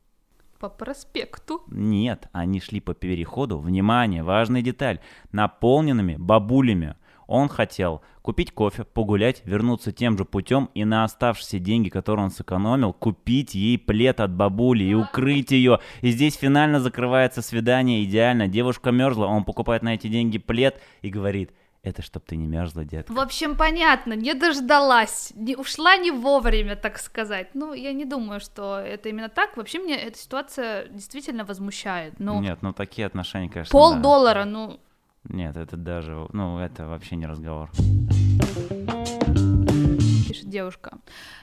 По 0.58 0.70
проспекту. 0.70 1.62
Нет, 1.66 2.28
они 2.32 2.58
шли 2.58 2.80
по 2.80 2.94
переходу, 2.94 3.58
внимание, 3.58 4.22
важная 4.22 4.62
деталь, 4.62 5.00
наполненными 5.32 6.16
бабулями. 6.16 6.94
Он 7.32 7.48
хотел 7.48 8.02
купить 8.20 8.52
кофе, 8.52 8.84
погулять, 8.84 9.40
вернуться 9.46 9.90
тем 9.90 10.18
же 10.18 10.26
путем 10.26 10.68
и 10.74 10.84
на 10.84 11.04
оставшиеся 11.04 11.58
деньги, 11.58 11.88
которые 11.88 12.26
он 12.26 12.30
сэкономил, 12.30 12.92
купить 12.92 13.54
ей 13.54 13.78
плед 13.78 14.20
от 14.20 14.34
бабули 14.34 14.84
и 14.84 14.92
укрыть 14.92 15.50
ее. 15.50 15.80
И 16.02 16.10
здесь 16.10 16.36
финально 16.36 16.78
закрывается 16.78 17.40
свидание 17.40 18.04
идеально. 18.04 18.48
Девушка 18.48 18.90
мерзла, 18.90 19.24
он 19.28 19.44
покупает 19.44 19.82
на 19.82 19.94
эти 19.94 20.08
деньги 20.08 20.36
плед 20.36 20.78
и 21.00 21.08
говорит, 21.08 21.52
это 21.82 22.02
чтоб 22.02 22.22
ты 22.22 22.36
не 22.36 22.46
мерзла, 22.46 22.84
детка. 22.84 23.10
В 23.10 23.18
общем, 23.18 23.56
понятно, 23.56 24.12
не 24.12 24.34
дождалась, 24.34 25.32
не, 25.34 25.56
ушла 25.56 25.96
не 25.96 26.10
вовремя, 26.10 26.76
так 26.76 26.98
сказать. 26.98 27.48
Ну, 27.54 27.72
я 27.72 27.94
не 27.94 28.04
думаю, 28.04 28.40
что 28.40 28.78
это 28.78 29.08
именно 29.08 29.30
так. 29.30 29.56
Вообще, 29.56 29.78
меня 29.78 29.96
эта 29.96 30.18
ситуация 30.18 30.86
действительно 30.88 31.46
возмущает. 31.46 32.12
Ну, 32.18 32.42
Нет, 32.42 32.58
ну 32.60 32.74
такие 32.74 33.06
отношения, 33.06 33.48
конечно, 33.48 33.72
пол 33.72 33.94
да. 33.94 34.00
доллара, 34.00 34.44
ну, 34.44 34.80
Нет, 35.28 35.56
это 35.56 35.76
даже, 35.76 36.26
ну 36.32 36.58
это 36.58 36.86
вообще 36.86 37.16
не 37.16 37.26
разговор. 37.26 37.70
Пишет 40.32 40.48
девушка. 40.48 40.98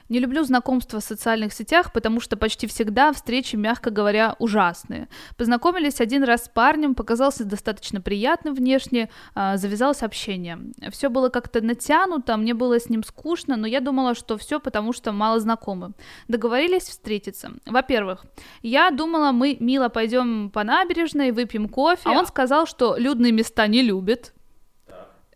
Не 0.08 0.18
люблю 0.18 0.42
знакомства 0.44 0.98
в 0.98 1.04
социальных 1.04 1.52
сетях, 1.52 1.92
потому 1.92 2.20
что 2.20 2.36
почти 2.36 2.66
всегда 2.66 3.12
встречи, 3.12 3.56
мягко 3.56 3.90
говоря, 3.90 4.34
ужасные. 4.38 5.08
Познакомились 5.36 6.00
один 6.00 6.24
раз 6.24 6.44
с 6.44 6.48
парнем, 6.48 6.94
показался 6.94 7.44
достаточно 7.44 8.00
приятным 8.00 8.54
внешне, 8.54 9.08
а, 9.34 9.56
завязалось 9.56 10.02
общение. 10.02 10.58
Все 10.90 11.08
было 11.08 11.28
как-то 11.28 11.60
натянуто, 11.60 12.36
мне 12.36 12.54
было 12.54 12.80
с 12.80 12.88
ним 12.88 13.04
скучно, 13.04 13.56
но 13.56 13.66
я 13.66 13.80
думала, 13.80 14.14
что 14.14 14.36
все 14.36 14.58
потому, 14.58 14.92
что 14.92 15.12
мало 15.12 15.38
знакомы. 15.38 15.92
Договорились 16.28 16.88
встретиться. 16.88 17.52
Во-первых, 17.66 18.24
я 18.62 18.90
думала, 18.90 19.32
мы 19.32 19.56
мило 19.60 19.88
пойдем 19.88 20.50
по 20.50 20.64
набережной, 20.64 21.30
выпьем 21.30 21.68
кофе, 21.68 22.02
а 22.04 22.12
он 22.12 22.26
сказал, 22.26 22.66
что 22.66 22.96
людные 22.96 23.32
места 23.32 23.66
не 23.68 23.82
любит, 23.82 24.34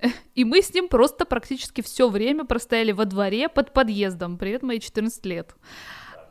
и 0.35 0.45
мы 0.45 0.63
с 0.63 0.73
ним 0.73 0.89
просто 0.89 1.25
практически 1.25 1.81
все 1.83 2.09
время 2.09 2.45
простояли 2.45 2.93
во 2.93 3.05
дворе 3.05 3.49
под 3.49 3.73
подъездом. 3.73 4.39
Привет, 4.39 4.63
мои 4.63 4.81
14 4.81 5.25
лет. 5.27 5.55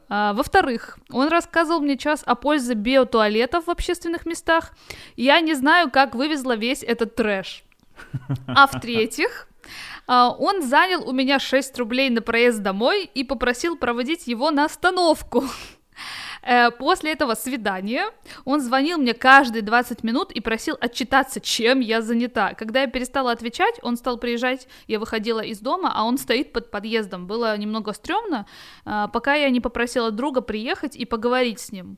А, 0.10 0.34
во-вторых, 0.34 1.00
он 1.12 1.30
рассказывал 1.30 1.82
мне 1.82 1.98
час 1.98 2.24
о 2.26 2.36
пользе 2.36 2.74
биотуалетов 2.74 3.68
в 3.68 3.70
общественных 3.70 4.26
местах. 4.26 4.74
Я 5.16 5.40
не 5.40 5.54
знаю, 5.54 5.90
как 5.90 6.16
вывезла 6.16 6.56
весь 6.56 6.84
этот 6.84 7.16
трэш. 7.16 7.64
А 8.48 8.68
в-третьих, 8.68 9.48
а, 10.08 10.30
он 10.30 10.62
занял 10.62 11.08
у 11.08 11.14
меня 11.14 11.40
6 11.40 11.78
рублей 11.80 12.10
на 12.10 12.22
проезд 12.22 12.62
домой 12.62 13.10
и 13.14 13.24
попросил 13.24 13.78
проводить 13.78 14.28
его 14.28 14.52
на 14.52 14.66
остановку. 14.66 15.46
Э, 16.44 16.72
После 16.72 17.14
этого 17.14 17.36
свидания 17.36 18.06
он 18.46 18.60
звонил 18.60 18.98
мне 18.98 19.14
каждые 19.14 19.62
20 19.62 20.04
минут 20.04 20.32
и 20.32 20.42
просил 20.42 20.78
отчитаться, 20.80 21.40
чем 21.40 21.80
я 21.80 22.02
занята. 22.02 22.54
Когда 22.54 22.82
я 22.82 22.88
перестала 22.88 23.32
отвечать, 23.32 23.80
он 23.82 23.96
стал 23.96 24.18
приезжать, 24.18 24.68
я 24.88 25.00
выходила 25.00 25.40
из 25.40 25.60
дома, 25.60 25.92
а 25.96 26.04
он 26.04 26.18
стоит 26.18 26.52
под 26.52 26.72
подъездом. 26.72 27.28
Было 27.28 27.58
немного 27.58 27.94
стрёмно, 27.94 28.46
а, 28.86 29.08
пока 29.08 29.36
я 29.36 29.50
не 29.50 29.62
попросила 29.62 30.12
друга 30.12 30.42
приехать 30.42 30.96
и 30.96 31.06
поговорить 31.06 31.60
с 31.60 31.72
ним. 31.72 31.98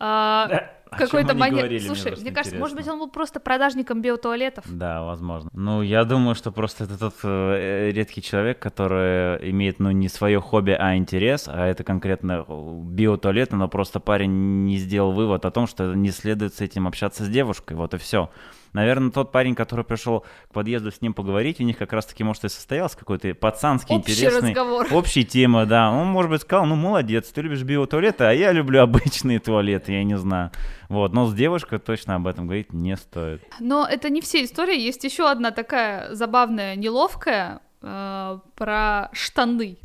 А, 0.00 0.48
чем 0.48 0.77
Какой-то 0.90 1.30
они 1.30 1.40
манер... 1.40 1.56
говорили, 1.58 1.78
мне 1.80 1.86
Слушай, 1.86 2.08
просто 2.08 2.24
мне 2.24 2.34
кажется, 2.34 2.58
может 2.58 2.76
быть, 2.76 2.88
он 2.88 2.98
был 2.98 3.08
просто 3.08 3.40
продажником 3.40 4.02
биотуалетов. 4.02 4.64
Да, 4.68 5.02
возможно. 5.02 5.50
Ну, 5.52 5.82
я 5.82 6.04
думаю, 6.04 6.34
что 6.34 6.52
просто 6.52 6.84
это 6.84 6.98
тот 6.98 7.14
э, 7.22 7.90
редкий 7.92 8.22
человек, 8.22 8.58
который 8.58 9.50
имеет, 9.50 9.78
ну, 9.78 9.90
не 9.90 10.08
свое 10.08 10.40
хобби, 10.40 10.76
а 10.78 10.96
интерес, 10.96 11.48
а 11.48 11.66
это 11.66 11.84
конкретно 11.84 12.44
э, 12.46 12.80
биотуалет, 12.84 13.52
но 13.52 13.68
просто 13.68 14.00
парень 14.00 14.64
не 14.64 14.76
сделал 14.78 15.12
вывод 15.12 15.44
о 15.44 15.50
том, 15.50 15.66
что 15.66 15.94
не 15.94 16.10
следует 16.10 16.54
с 16.54 16.60
этим 16.60 16.86
общаться 16.86 17.24
с 17.24 17.28
девушкой, 17.28 17.76
вот 17.76 17.94
и 17.94 17.98
все. 17.98 18.30
Наверное, 18.72 19.10
тот 19.10 19.32
парень, 19.32 19.54
который 19.54 19.84
пришел 19.84 20.24
к 20.48 20.52
подъезду 20.52 20.90
с 20.90 21.00
ним 21.00 21.14
поговорить, 21.14 21.60
у 21.60 21.64
них 21.64 21.78
как 21.78 21.92
раз-таки, 21.92 22.24
может, 22.24 22.44
и 22.44 22.48
состоялся 22.48 22.96
какой-то 22.96 23.34
пацанский 23.34 23.96
Общий 23.96 24.12
интересный... 24.12 24.50
разговор. 24.50 24.86
Общая 24.92 25.24
тема, 25.24 25.66
да. 25.66 25.90
Он, 25.90 26.06
может 26.08 26.30
быть, 26.30 26.42
сказал, 26.42 26.66
ну, 26.66 26.76
молодец, 26.76 27.28
ты 27.28 27.42
любишь 27.42 27.62
биотуалеты, 27.62 28.24
а 28.24 28.32
я 28.32 28.52
люблю 28.52 28.82
обычные 28.82 29.38
туалеты, 29.38 29.92
я 29.92 30.04
не 30.04 30.16
знаю. 30.16 30.50
Вот, 30.88 31.12
но 31.12 31.26
с 31.26 31.34
девушкой 31.34 31.78
точно 31.78 32.14
об 32.14 32.26
этом 32.26 32.46
говорить 32.46 32.72
не 32.72 32.96
стоит. 32.96 33.42
Но 33.60 33.86
это 33.86 34.08
не 34.10 34.20
все 34.20 34.44
истории. 34.44 34.78
Есть 34.78 35.04
еще 35.04 35.30
одна 35.30 35.50
такая 35.50 36.14
забавная, 36.14 36.76
неловкая 36.76 37.60
э, 37.82 38.38
про 38.54 39.10
штаны. 39.12 39.78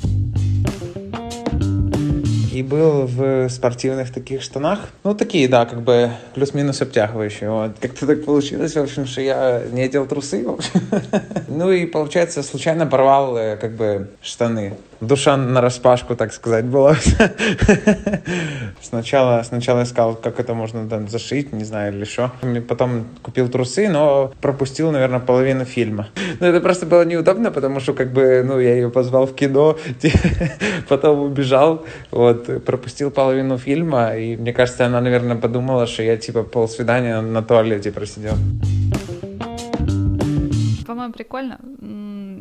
И 2.54 2.62
был 2.62 3.08
в 3.08 3.50
спортивных 3.50 4.13
таких 4.13 4.44
штанах. 4.44 4.80
Ну, 5.04 5.16
такие, 5.16 5.48
да, 5.48 5.66
как 5.66 5.82
бы 5.82 6.12
плюс-минус 6.36 6.82
обтягивающие. 6.82 7.50
Вот. 7.50 7.72
Как-то 7.80 8.06
так 8.06 8.26
получилось, 8.26 8.76
в 8.76 8.80
общем, 8.80 9.08
что 9.08 9.22
я 9.22 9.63
не 9.72 9.82
одел 9.82 10.06
трусы. 10.06 10.46
Ну 11.48 11.72
и, 11.72 11.86
получается, 11.86 12.42
случайно 12.42 12.88
порвал 12.88 13.38
э, 13.38 13.58
как 13.58 13.76
бы 13.76 14.10
штаны 14.22 14.74
душа 15.08 15.38
на 15.38 15.62
распашку, 15.62 16.16
так 16.16 16.34
сказать, 16.34 16.66
была. 16.66 16.96
сначала, 18.82 19.44
сначала 19.44 19.84
искал, 19.84 20.16
как 20.16 20.39
это 20.39 20.54
можно 20.54 20.88
там 20.89 21.08
зашить, 21.08 21.54
не 21.54 21.63
знаю, 21.63 21.94
или 21.94 22.06
что. 22.06 22.32
Потом 22.68 23.06
купил 23.22 23.50
трусы, 23.50 23.89
но 23.89 24.34
пропустил, 24.42 24.92
наверное, 24.92 25.20
половину 25.20 25.66
фильма. 25.66 26.08
Но 26.39 26.48
это 26.48 26.62
просто 26.62 26.86
было 26.86 27.06
неудобно, 27.06 27.52
потому 27.52 27.80
что, 27.80 27.94
как 27.94 28.12
бы, 28.12 28.44
ну, 28.46 28.60
я 28.60 28.76
ее 28.76 28.89
позвал 28.89 29.28
в 29.28 29.36
кино, 29.36 29.78
потом 30.89 31.20
убежал, 31.20 31.86
вот, 32.12 32.42
пропустил 32.65 33.12
половину 33.12 33.58
фильма, 33.58 34.15
и 34.15 34.38
мне 34.38 34.53
кажется, 34.53 34.86
она, 34.86 35.01
наверное, 35.01 35.36
подумала, 35.36 35.88
что 35.88 36.03
я, 36.03 36.17
типа, 36.17 36.43
полсвидания 36.43 37.21
на 37.21 37.41
туалете 37.41 37.91
просидел. 37.91 38.36
По-моему, 40.86 41.13
прикольно 41.13 41.60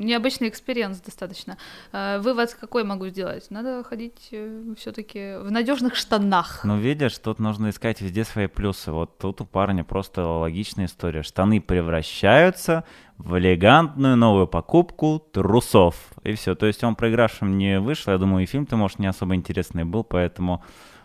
необычный 0.02 0.48
experience 0.48 1.00
достаточно. 1.00 1.56
Э, 1.92 2.18
вывод 2.18 2.56
какой 2.60 2.84
могу 2.84 3.08
сделать? 3.08 3.50
Надо 3.50 3.84
ходить 3.84 4.28
э, 4.32 4.74
все-таки 4.76 5.38
в 5.38 5.50
надежных 5.50 5.94
штанах. 5.94 6.60
Ну, 6.64 6.78
видишь, 6.78 7.16
тут 7.18 7.38
нужно 7.38 7.70
искать 7.70 8.00
везде 8.00 8.24
свои 8.24 8.46
плюсы. 8.46 8.92
Вот 8.92 9.18
тут 9.18 9.40
у 9.40 9.44
парня 9.44 9.84
просто 9.84 10.26
логичная 10.26 10.86
история. 10.86 11.22
Штаны 11.22 11.60
превращаются 11.60 12.84
в 13.18 13.38
элегантную 13.38 14.16
новую 14.16 14.46
покупку 14.46 15.22
трусов. 15.32 15.96
И 16.24 16.34
все. 16.34 16.54
То 16.54 16.66
есть 16.66 16.82
он 16.84 16.96
проигравшим 16.96 17.56
не 17.56 17.80
вышел. 17.80 18.12
Я 18.12 18.18
думаю, 18.18 18.44
и 18.44 18.46
фильм-то, 18.46 18.76
может, 18.76 18.98
не 18.98 19.06
особо 19.06 19.34
интересный 19.34 19.84
был. 19.84 20.04
Поэтому, 20.04 20.64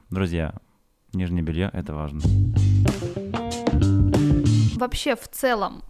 друзья, 0.09 0.55
нижнее 1.13 1.43
белье— 1.43 1.69
это 1.73 1.93
важно. 1.93 2.21
Вообще, 4.77 5.15
в 5.15 5.27
целом, 5.27 5.83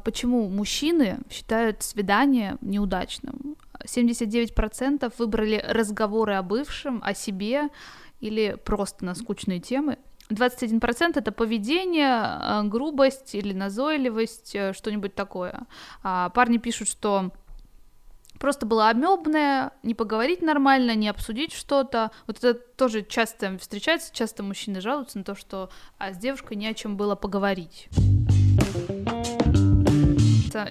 почему 0.00 0.48
мужчины 0.48 1.18
считают 1.30 1.82
свидание 1.82 2.56
неудачным. 2.60 3.56
79% 3.84 5.12
выбрали 5.18 5.64
разговоры 5.66 6.34
о 6.34 6.42
бывшем, 6.42 7.00
о 7.02 7.14
себе 7.14 7.68
или 8.20 8.56
просто 8.64 9.04
на 9.04 9.14
скучные 9.14 9.60
темы. 9.60 9.98
21% 10.28 11.16
это 11.16 11.32
поведение, 11.32 12.08
а, 12.08 12.62
грубость 12.62 13.34
или 13.34 13.52
назойливость, 13.52 14.54
э, 14.54 14.72
что-нибудь 14.72 15.14
такое. 15.14 15.66
А 16.02 16.28
парни 16.30 16.58
пишут, 16.58 16.88
что 16.88 17.32
просто 18.38 18.64
было 18.64 18.88
амебное, 18.88 19.72
не 19.82 19.94
поговорить 19.94 20.40
нормально, 20.40 20.94
не 20.94 21.08
обсудить 21.08 21.52
что-то. 21.52 22.12
Вот 22.28 22.38
это 22.38 22.54
тоже 22.54 23.02
часто 23.02 23.58
встречается, 23.58 24.14
часто 24.14 24.42
мужчины 24.42 24.80
жалуются 24.80 25.18
на 25.18 25.24
то, 25.24 25.34
что 25.34 25.68
а 25.98 26.12
с 26.12 26.16
девушкой 26.16 26.56
не 26.56 26.68
о 26.68 26.74
чем 26.74 26.96
было 26.96 27.16
поговорить 27.16 27.88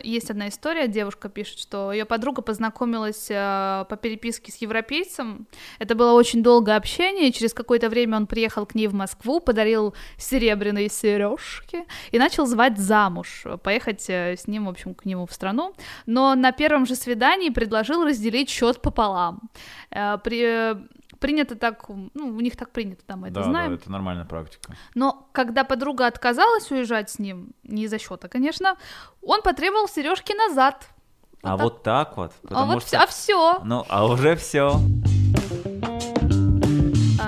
есть 0.03 0.29
одна 0.29 0.49
история, 0.49 0.87
девушка 0.87 1.29
пишет, 1.29 1.59
что 1.59 1.91
ее 1.91 2.05
подруга 2.05 2.41
познакомилась 2.41 3.27
э, 3.29 3.85
по 3.89 3.95
переписке 3.95 4.51
с 4.51 4.57
европейцем. 4.57 5.47
Это 5.79 5.95
было 5.95 6.13
очень 6.13 6.43
долгое 6.43 6.75
общение, 6.75 7.31
через 7.31 7.53
какое-то 7.53 7.89
время 7.89 8.17
он 8.17 8.27
приехал 8.27 8.65
к 8.65 8.75
ней 8.75 8.87
в 8.87 8.93
Москву, 8.93 9.39
подарил 9.39 9.93
серебряные 10.17 10.89
сережки 10.89 11.85
и 12.11 12.19
начал 12.19 12.45
звать 12.45 12.77
замуж, 12.77 13.45
поехать 13.63 14.09
э, 14.09 14.35
с 14.37 14.47
ним, 14.47 14.65
в 14.65 14.69
общем, 14.69 14.93
к 14.93 15.05
нему 15.05 15.25
в 15.25 15.33
страну. 15.33 15.73
Но 16.05 16.35
на 16.35 16.51
первом 16.51 16.85
же 16.85 16.95
свидании 16.95 17.49
предложил 17.49 18.05
разделить 18.05 18.49
счет 18.49 18.81
пополам. 18.81 19.49
Э, 19.91 20.17
при 20.23 20.77
принято 21.19 21.55
так, 21.55 21.87
ну, 21.89 22.09
у 22.27 22.39
них 22.39 22.55
так 22.55 22.71
принято, 22.71 23.03
там, 23.05 23.21
мы 23.21 23.27
это 23.27 23.35
да, 23.35 23.43
знаем. 23.43 23.71
Да, 23.71 23.75
это 23.75 23.91
нормальная 23.91 24.25
практика. 24.25 24.73
Но 24.95 25.29
когда 25.31 25.63
подруга 25.63 26.07
отказалась 26.07 26.71
уезжать 26.71 27.09
с 27.09 27.19
ним, 27.19 27.51
не 27.63 27.83
из-за 27.83 27.99
счета, 27.99 28.27
конечно, 28.27 28.77
он 29.21 29.41
потребовал 29.41 29.87
сережки 29.87 30.33
назад. 30.33 30.87
Вот 31.41 31.49
а 31.49 31.57
так. 31.57 31.63
вот 31.63 31.83
так 31.83 32.17
вот. 32.17 32.33
А 32.49 32.65
вот, 32.65 32.83
что... 32.83 33.01
а 33.01 33.07
все. 33.07 33.59
Ну, 33.63 33.85
а 33.87 34.05
уже 34.05 34.35
все. 34.35 34.79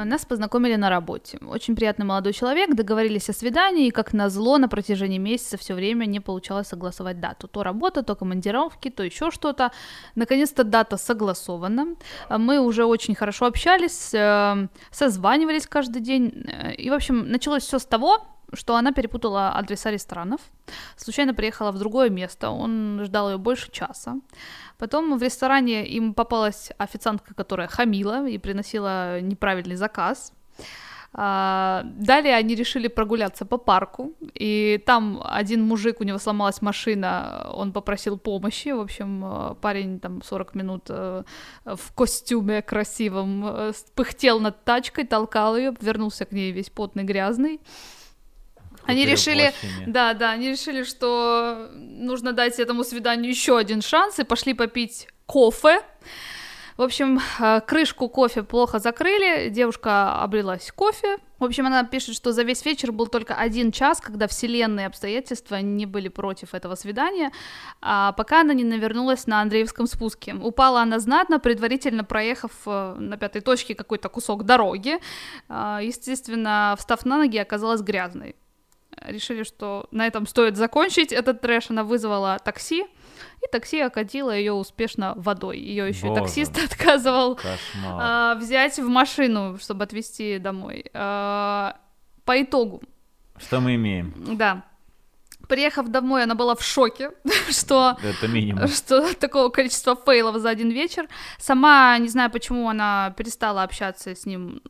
Нас 0.05 0.25
познакомили 0.25 0.75
на 0.75 0.89
работе. 0.89 1.37
Очень 1.47 1.75
приятный 1.75 2.05
молодой 2.05 2.33
человек, 2.33 2.75
договорились 2.75 3.29
о 3.29 3.33
свидании, 3.33 3.87
и 3.87 3.91
как 3.91 4.13
назло 4.13 4.57
на 4.57 4.67
протяжении 4.67 5.17
месяца 5.17 5.57
все 5.57 5.73
время 5.73 6.05
не 6.05 6.19
получалось 6.19 6.67
согласовать 6.67 7.19
дату. 7.19 7.47
То 7.47 7.63
работа, 7.63 8.03
то 8.03 8.15
командировки, 8.15 8.89
то 8.89 9.03
еще 9.03 9.31
что-то. 9.31 9.71
Наконец-то 10.15 10.63
дата 10.63 10.97
согласована. 10.97 11.95
Мы 12.29 12.59
уже 12.59 12.85
очень 12.85 13.15
хорошо 13.15 13.45
общались, 13.45 14.13
э, 14.13 14.67
созванивались 14.91 15.67
каждый 15.67 16.01
день. 16.01 16.45
И, 16.77 16.89
в 16.89 16.93
общем, 16.93 17.29
началось 17.29 17.63
все 17.63 17.79
с 17.79 17.85
того, 17.85 18.25
что 18.53 18.75
она 18.75 18.91
перепутала 18.91 19.51
адреса 19.51 19.91
ресторанов, 19.91 20.41
случайно 20.95 21.33
приехала 21.33 21.71
в 21.71 21.79
другое 21.79 22.09
место, 22.09 22.49
он 22.49 23.01
ждал 23.03 23.31
ее 23.31 23.37
больше 23.37 23.71
часа. 23.71 24.15
Потом 24.77 25.17
в 25.17 25.23
ресторане 25.23 25.85
им 25.85 26.13
попалась 26.13 26.71
официантка, 26.77 27.33
которая 27.33 27.67
хамила 27.67 28.27
и 28.27 28.37
приносила 28.37 29.21
неправильный 29.21 29.75
заказ. 29.75 30.33
А, 31.13 31.83
далее 31.83 32.35
они 32.35 32.55
решили 32.55 32.87
прогуляться 32.87 33.45
по 33.45 33.57
парку, 33.57 34.13
и 34.33 34.81
там 34.85 35.21
один 35.25 35.61
мужик, 35.61 35.99
у 35.99 36.05
него 36.05 36.19
сломалась 36.19 36.61
машина, 36.61 37.51
он 37.53 37.73
попросил 37.73 38.17
помощи, 38.17 38.69
в 38.69 38.79
общем, 38.79 39.57
парень 39.61 39.99
там 39.99 40.21
40 40.23 40.55
минут 40.55 40.83
э, 40.87 41.23
в 41.65 41.93
костюме 41.93 42.61
красивом 42.61 43.43
э, 43.45 43.73
пыхтел 43.93 44.39
над 44.39 44.63
тачкой, 44.63 45.05
толкал 45.05 45.57
ее, 45.57 45.73
вернулся 45.81 46.23
к 46.23 46.31
ней 46.31 46.53
весь 46.53 46.69
потный, 46.69 47.03
грязный. 47.03 47.59
Они 48.85 49.05
решили, 49.05 49.53
да, 49.85 50.13
да, 50.13 50.31
они 50.31 50.49
решили, 50.49 50.83
что 50.83 51.69
нужно 51.73 52.33
дать 52.33 52.59
этому 52.59 52.83
свиданию 52.83 53.29
еще 53.29 53.57
один 53.57 53.81
шанс 53.81 54.19
и 54.19 54.23
пошли 54.23 54.53
попить 54.53 55.07
кофе. 55.25 55.81
В 56.77 56.83
общем, 56.83 57.19
э, 57.39 57.61
крышку 57.61 58.09
кофе 58.09 58.43
плохо 58.43 58.79
закрыли, 58.79 59.49
девушка 59.49 60.19
облилась 60.21 60.71
кофе. 60.71 61.17
В 61.37 61.43
общем, 61.43 61.67
она 61.67 61.83
пишет, 61.83 62.15
что 62.15 62.31
за 62.31 62.43
весь 62.43 62.65
вечер 62.65 62.91
был 62.91 63.07
только 63.07 63.35
один 63.35 63.71
час, 63.71 64.01
когда 64.01 64.27
вселенные 64.27 64.87
обстоятельства 64.87 65.57
не 65.57 65.85
были 65.85 66.07
против 66.07 66.53
этого 66.53 66.75
свидания, 66.75 67.31
а 67.81 68.13
пока 68.13 68.41
она 68.41 68.53
не 68.53 68.63
навернулась 68.63 69.27
на 69.27 69.41
Андреевском 69.41 69.85
спуске. 69.87 70.33
Упала 70.33 70.81
она 70.81 70.99
знатно, 70.99 71.39
предварительно 71.39 72.03
проехав 72.03 72.51
э, 72.65 72.95
на 72.97 73.17
пятой 73.17 73.41
точке 73.41 73.75
какой-то 73.75 74.09
кусок 74.09 74.43
дороги. 74.43 74.99
А, 75.49 75.81
естественно, 75.83 76.75
встав 76.77 77.05
на 77.05 77.17
ноги, 77.17 77.37
оказалась 77.37 77.81
грязной 77.81 78.35
решили, 79.05 79.43
что 79.43 79.87
на 79.91 80.07
этом 80.07 80.27
стоит 80.27 80.57
закончить 80.57 81.11
этот 81.11 81.41
трэш. 81.41 81.69
Она 81.69 81.83
вызвала 81.83 82.39
такси, 82.43 82.83
и 82.83 83.47
такси 83.51 83.79
окатило 83.81 84.31
ее 84.35 84.53
успешно 84.53 85.13
водой. 85.15 85.59
Ее 85.59 85.87
еще 85.87 86.07
Боже. 86.07 86.21
и 86.21 86.23
таксист 86.23 86.57
отказывал 86.63 87.39
а, 87.85 88.35
взять 88.35 88.77
в 88.79 88.87
машину, 88.87 89.57
чтобы 89.59 89.83
отвезти 89.83 90.37
домой. 90.37 90.85
А, 90.93 91.77
по 92.25 92.41
итогу. 92.41 92.81
Что 93.37 93.59
мы 93.59 93.75
имеем? 93.75 94.13
Да. 94.37 94.63
Приехав 95.47 95.87
домой, 95.89 96.23
она 96.23 96.35
была 96.35 96.55
в 96.55 96.63
шоке, 96.63 97.11
что, 97.49 97.97
Это 98.03 98.27
минимум. 98.27 98.67
что 98.67 99.13
такого 99.15 99.49
количества 99.49 99.95
фейлов 99.95 100.37
за 100.37 100.49
один 100.49 100.69
вечер. 100.69 101.07
Сама 101.39 101.97
не 101.97 102.07
знаю, 102.07 102.29
почему 102.31 102.69
она 102.69 103.13
перестала 103.17 103.63
общаться 103.63 104.15
с 104.15 104.25
ним 104.25 104.61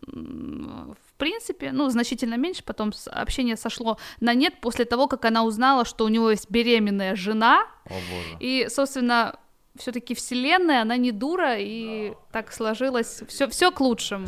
принципе, 1.22 1.72
ну, 1.72 1.88
значительно 1.90 2.34
меньше, 2.34 2.64
потом 2.64 2.92
общение 3.12 3.56
сошло 3.56 4.00
на 4.22 4.34
нет 4.34 4.56
после 4.60 4.86
того, 4.86 5.08
как 5.08 5.26
она 5.26 5.44
узнала, 5.44 5.86
что 5.86 6.06
у 6.06 6.08
него 6.08 6.32
есть 6.32 6.50
беременная 6.50 7.16
жена, 7.16 7.68
О, 7.86 7.90
боже. 7.90 8.38
и, 8.40 8.68
собственно, 8.70 9.36
все-таки 9.76 10.16
вселенная, 10.16 10.82
она 10.82 10.98
не 10.98 11.12
дура, 11.12 11.58
и 11.60 12.14
так 12.32 12.52
сложилось, 12.52 13.22
все, 13.28 13.48
все 13.48 13.70
к 13.70 13.80
лучшему. 13.82 14.26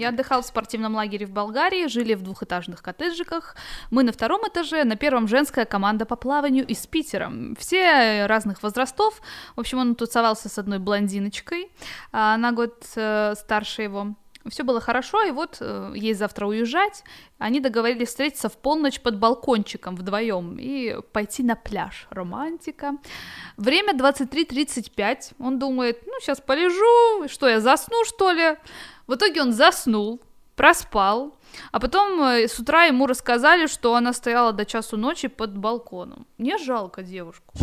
Я 0.00 0.08
отдыхал 0.08 0.40
в 0.40 0.46
спортивном 0.46 0.94
лагере 0.94 1.26
в 1.26 1.30
Болгарии, 1.30 1.86
жили 1.86 2.14
в 2.14 2.22
двухэтажных 2.22 2.82
коттеджиках. 2.82 3.54
Мы 3.90 4.02
на 4.02 4.12
втором 4.12 4.40
этаже, 4.48 4.84
на 4.84 4.96
первом 4.96 5.28
женская 5.28 5.66
команда 5.66 6.06
по 6.06 6.16
плаванию 6.16 6.66
из 6.66 6.86
Питера. 6.86 7.30
Все 7.58 8.24
разных 8.24 8.62
возрастов. 8.62 9.20
В 9.56 9.60
общем, 9.60 9.76
он 9.76 9.94
тусовался 9.94 10.48
с 10.48 10.56
одной 10.56 10.78
блондиночкой, 10.78 11.70
а 12.12 12.38
на 12.38 12.52
год 12.52 12.82
э, 12.96 13.34
старше 13.36 13.82
его. 13.82 14.14
Все 14.50 14.64
было 14.64 14.80
хорошо, 14.80 15.22
и 15.22 15.30
вот 15.30 15.58
э, 15.60 15.92
ей 15.94 16.14
завтра 16.14 16.46
уезжать. 16.46 17.04
Они 17.38 17.60
договорились 17.60 18.08
встретиться 18.08 18.48
в 18.48 18.56
полночь 18.56 19.00
под 19.00 19.18
балкончиком 19.18 19.96
вдвоем 19.96 20.56
и 20.58 20.96
пойти 21.12 21.42
на 21.42 21.56
пляж. 21.56 22.06
Романтика. 22.10 22.96
Время 23.56 23.94
23.35. 23.94 25.32
Он 25.38 25.58
думает, 25.58 26.02
ну, 26.06 26.12
сейчас 26.20 26.40
полежу, 26.40 27.28
что 27.28 27.48
я 27.48 27.60
засну, 27.60 28.04
что 28.04 28.32
ли? 28.32 28.56
В 29.06 29.14
итоге 29.14 29.42
он 29.42 29.52
заснул, 29.52 30.20
проспал, 30.56 31.34
а 31.72 31.80
потом 31.80 32.20
э, 32.22 32.48
с 32.48 32.58
утра 32.58 32.84
ему 32.84 33.06
рассказали, 33.06 33.66
что 33.66 33.94
она 33.94 34.12
стояла 34.12 34.52
до 34.52 34.64
часу 34.64 34.96
ночи 34.96 35.28
под 35.28 35.56
балконом. 35.56 36.26
Мне 36.38 36.58
жалко 36.58 37.02
девушку. 37.02 37.54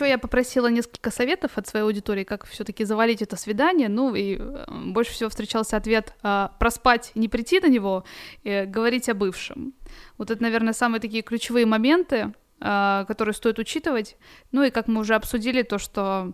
Еще 0.00 0.10
я 0.10 0.18
попросила 0.18 0.68
несколько 0.68 1.10
советов 1.10 1.52
от 1.56 1.66
своей 1.66 1.84
аудитории, 1.84 2.24
как 2.24 2.46
все-таки 2.46 2.84
завалить 2.84 3.22
это 3.22 3.36
свидание. 3.36 3.88
Ну 3.88 4.14
и 4.14 4.36
э, 4.38 4.64
больше 4.86 5.12
всего 5.12 5.28
встречался 5.28 5.76
ответ 5.76 6.14
э, 6.22 6.48
проспать, 6.58 7.12
не 7.14 7.28
прийти 7.28 7.60
на 7.60 7.68
него, 7.68 8.04
и 8.42 8.64
говорить 8.66 9.08
о 9.08 9.14
бывшем. 9.14 9.74
Вот 10.18 10.30
это, 10.30 10.42
наверное, 10.42 10.72
самые 10.72 11.00
такие 11.00 11.22
ключевые 11.22 11.66
моменты, 11.66 12.32
э, 12.60 13.04
которые 13.06 13.34
стоит 13.34 13.58
учитывать. 13.58 14.16
Ну 14.52 14.62
и 14.62 14.70
как 14.70 14.88
мы 14.88 15.00
уже 15.00 15.14
обсудили, 15.14 15.62
то, 15.62 15.78
что 15.78 16.32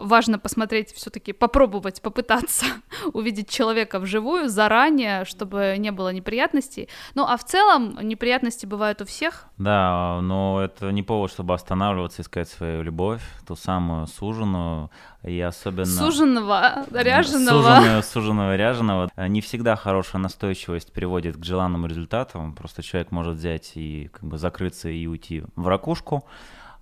важно 0.00 0.38
посмотреть, 0.38 0.92
все-таки 0.92 1.32
попробовать, 1.32 2.00
попытаться 2.00 2.66
увидеть 3.12 3.48
человека 3.48 3.98
вживую 3.98 4.48
заранее, 4.48 5.24
чтобы 5.24 5.74
не 5.78 5.90
было 5.90 6.12
неприятностей. 6.12 6.88
Ну 7.14 7.24
а 7.24 7.36
в 7.36 7.44
целом 7.44 7.98
неприятности 8.00 8.66
бывают 8.66 9.02
у 9.02 9.04
всех. 9.04 9.46
Да, 9.58 10.20
но 10.22 10.62
это 10.62 10.90
не 10.90 11.02
повод, 11.02 11.32
чтобы 11.32 11.54
останавливаться, 11.54 12.22
искать 12.22 12.48
свою 12.48 12.82
любовь, 12.82 13.22
ту 13.46 13.56
самую 13.56 14.06
суженую, 14.06 14.90
и 15.24 15.40
особенно... 15.40 15.86
Суженого, 15.86 16.84
ряженого. 16.92 17.62
Суженого, 17.62 18.02
суженого, 18.02 18.56
ряженого. 18.56 19.10
Не 19.28 19.40
всегда 19.40 19.74
хорошая 19.74 20.22
настойчивость 20.22 20.92
приводит 20.92 21.36
к 21.36 21.44
желанному 21.44 21.86
результату. 21.86 22.54
Просто 22.56 22.82
человек 22.82 23.10
может 23.10 23.36
взять 23.36 23.72
и 23.74 24.10
как 24.12 24.24
бы 24.24 24.38
закрыться 24.38 24.88
и 24.88 25.06
уйти 25.06 25.42
в 25.56 25.66
ракушку. 25.66 26.24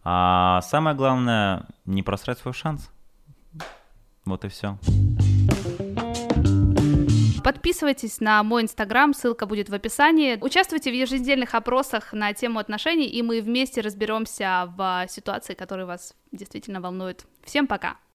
А 0.05 0.61
самое 0.63 0.97
главное, 0.97 1.67
не 1.85 2.03
просрать 2.03 2.39
свой 2.39 2.55
шанс. 2.55 2.91
Вот 4.25 4.45
и 4.45 4.49
все. 4.49 4.79
Подписывайтесь 7.43 8.21
на 8.21 8.43
мой 8.45 8.63
инстаграм, 8.63 9.13
ссылка 9.15 9.47
будет 9.47 9.69
в 9.69 9.75
описании. 9.75 10.39
Участвуйте 10.41 10.91
в 10.91 10.95
еженедельных 10.95 11.55
опросах 11.55 12.13
на 12.13 12.33
тему 12.33 12.61
отношений, 12.61 13.07
и 13.07 13.21
мы 13.23 13.41
вместе 13.41 13.81
разберемся 13.81 14.73
в 14.77 15.07
ситуации, 15.09 15.55
которая 15.55 15.87
вас 15.87 16.15
действительно 16.31 16.81
волнует. 16.81 17.27
Всем 17.45 17.67
пока! 17.67 17.97